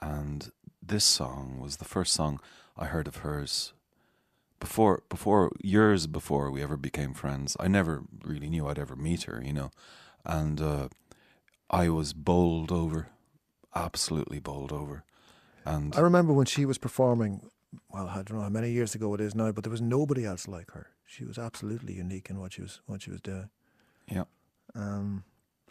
[0.00, 0.50] and
[0.90, 2.40] this song was the first song
[2.76, 3.72] I heard of hers.
[4.58, 9.22] Before, before years before we ever became friends, I never really knew I'd ever meet
[9.22, 9.70] her, you know,
[10.24, 10.88] and uh,
[11.70, 13.08] I was bowled over,
[13.74, 15.04] absolutely bowled over,
[15.64, 17.40] and I remember when she was performing.
[17.88, 20.26] Well, I don't know how many years ago it is now, but there was nobody
[20.26, 20.88] else like her.
[21.06, 23.48] She was absolutely unique in what she was what she was doing.
[24.10, 24.24] yeah,
[24.74, 25.24] Um,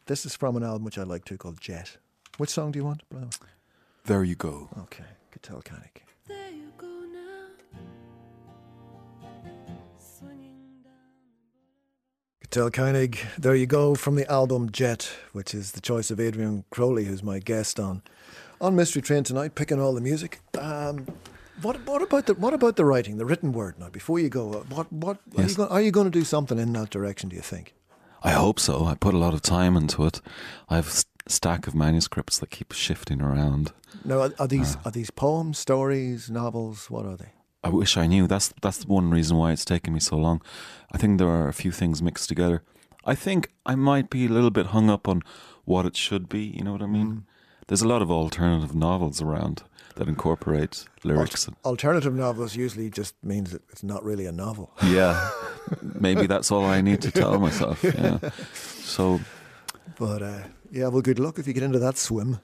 [0.05, 1.97] this is from an album which I like too called Jet.
[2.37, 3.03] Which song do you want?
[4.09, 4.23] By the way?
[4.23, 4.69] there you go.
[4.83, 6.01] Okay, Katell Keineg.
[6.27, 7.47] There you go now,
[9.99, 10.83] swinging
[12.51, 17.05] Keineg, there you go from the album Jet, which is the choice of Adrian Crowley,
[17.05, 18.01] who's my guest on
[18.61, 20.39] on Mystery Train tonight, picking all the music.
[20.57, 21.05] Um,
[21.61, 23.77] what, what about the what about the writing, the written word?
[23.79, 25.55] Now, before you go, uh, what what are, you Yes.
[25.55, 27.29] go, are you going to do something in that direction?
[27.29, 27.73] Do you think?
[28.23, 28.83] I hope so.
[28.85, 30.19] I put a lot of time into it.
[30.67, 33.71] I've s- stack of manuscripts that keep shifting around.
[34.03, 34.81] Now, are, are these Ah.
[34.85, 36.89] are these poems, stories, novels?
[36.89, 37.31] What are they?
[37.63, 38.27] I wish I knew.
[38.27, 40.41] That's that's one reason why it's taken me so long.
[40.93, 42.61] I think there are a few things mixed together.
[43.05, 45.21] I think I might be a little bit hung up on
[45.65, 46.43] what it should be.
[46.57, 47.07] You know what I mean?
[47.13, 47.23] Mm.
[47.67, 49.63] There's a lot of alternative novels around
[49.95, 51.47] that incorporate lyrics.
[51.47, 54.71] and- Alternative novels usually just means that it's not really a novel.
[54.83, 55.29] yeah,
[55.81, 57.83] maybe that's all I need to tell myself.
[57.83, 58.17] Yeah.
[58.83, 59.19] So
[59.97, 62.39] But uh, yeah, well, good luck if you get into that swim.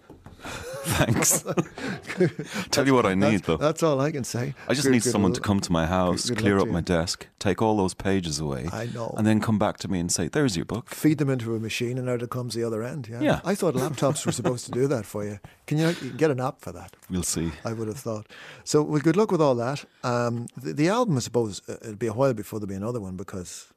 [0.86, 1.44] thanks.
[2.72, 3.58] Tell you what I need That's, though.
[3.58, 4.54] that's all I can say.
[4.68, 6.82] I just Good- need good someone to come to my house, good clear up my
[6.82, 9.14] desk, take all those pages away, I know.
[9.18, 11.60] and then come back to me and say, "There's your book." Feed them into a
[11.60, 13.08] machine, and out it comes the other end.
[13.10, 13.22] Yeah.
[13.22, 13.40] Yeah.
[13.44, 15.40] I thought laptops were supposed to do that for you.
[15.66, 16.96] Can you, you can get an app for that?
[17.10, 17.52] We'll see.
[17.64, 18.28] I would have thought.
[18.64, 19.84] So, well, good luck with all that.
[20.04, 23.00] Um, the, the album, I suppose, uh, it'll be a while before there'll be another
[23.02, 23.68] one because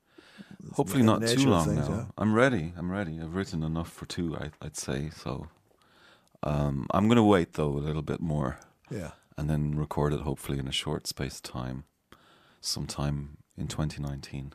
[0.72, 1.94] Hopefully not too long things, now.
[1.94, 2.04] yeah.
[2.16, 2.72] I'm ready.
[2.76, 3.20] I'm ready.
[3.20, 4.36] I've written enough for two.
[4.36, 5.48] I, I'd say so.
[6.42, 8.58] Um, I'm going to wait though a little bit more,
[8.90, 9.12] yeah.
[9.36, 11.84] and then record it hopefully in a short space of time,
[12.60, 14.52] sometime in 2019.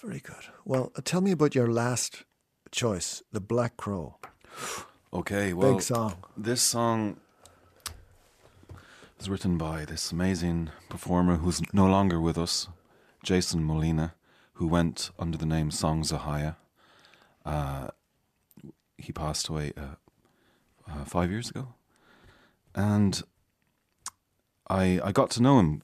[0.00, 0.46] Very good.
[0.64, 2.24] Well, uh, tell me about your last
[2.70, 4.16] choice, The Black Crow.
[5.12, 5.52] Okay.
[5.52, 6.16] Well, Big song.
[6.36, 7.18] This song
[9.18, 12.68] was written by this amazing performer who's no longer with us,
[13.24, 14.14] Jason Molina,
[14.58, 16.56] who went under the name Songs: Ohia.
[17.46, 17.88] Uh,
[18.96, 19.94] he passed away uh,
[20.90, 21.74] uh, five years ago,
[22.74, 23.22] and
[24.68, 25.82] I I got to know him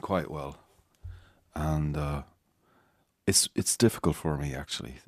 [0.00, 0.58] quite well,
[1.54, 2.22] and uh,
[3.26, 5.00] it's it's difficult for me actually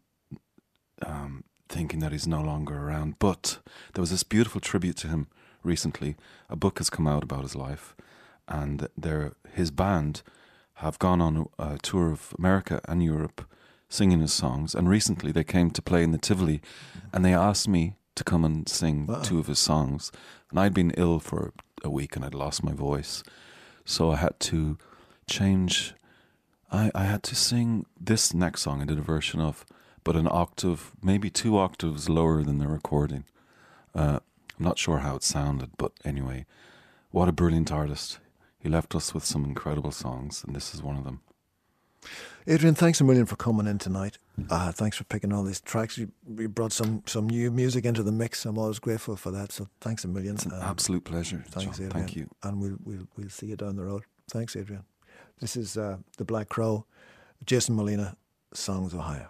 [1.06, 3.18] um, thinking that he's no longer around.
[3.18, 3.58] But
[3.92, 5.28] there was this beautiful tribute to him
[5.62, 6.16] recently.
[6.50, 7.94] A book has come out about his life,
[8.48, 10.22] and their his band
[10.76, 13.46] have gone on a tour of America and Europe
[13.88, 14.74] singing his songs.
[14.74, 16.60] And recently they came to play in the Tivoli,
[17.12, 19.20] and they asked me to come and sing Wow.
[19.22, 20.10] two of his songs.
[20.50, 21.52] And I'd been ill for
[21.84, 23.22] a week, and I'd lost my voice,
[23.84, 24.78] so I had to
[25.28, 25.94] change.
[26.72, 29.64] I, I had to sing this next song I did a version of,
[30.02, 33.24] but an octave, maybe two octaves lower than the recording.
[33.94, 34.18] Uh,
[34.58, 36.46] I'm not sure how it sounded, but anyway,
[37.10, 38.18] what a brilliant artist.
[38.64, 41.20] He left us with some incredible songs, and this is one of them.
[42.46, 44.16] Adrian, thanks a million for coming in tonight.
[44.48, 45.98] Uh, thanks for picking all these tracks.
[45.98, 48.46] You, you brought some, some new music into the mix.
[48.46, 49.52] I'm always grateful for that.
[49.52, 50.36] So thanks a million.
[50.36, 51.44] It's an Um, absolute pleasure.
[51.48, 51.86] Thanks, John.
[51.88, 51.90] Adrian.
[52.06, 52.28] Thank you.
[52.42, 54.04] And we'll, we'll, we'll see you down the road.
[54.30, 54.84] Thanks, Adrian.
[55.40, 56.86] This is uh, The Black Crow,
[57.44, 58.16] Jason Molina,
[58.54, 59.28] Songs of Ohio.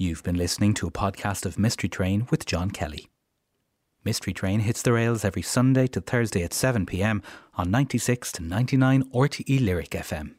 [0.00, 3.08] You've been listening to a podcast of Mystery Train with John Kelly.
[4.04, 7.20] Mystery Train hits the rails every Sunday to Thursday at 7 pm
[7.56, 10.37] on 96 to 99 RTE Lyric FM.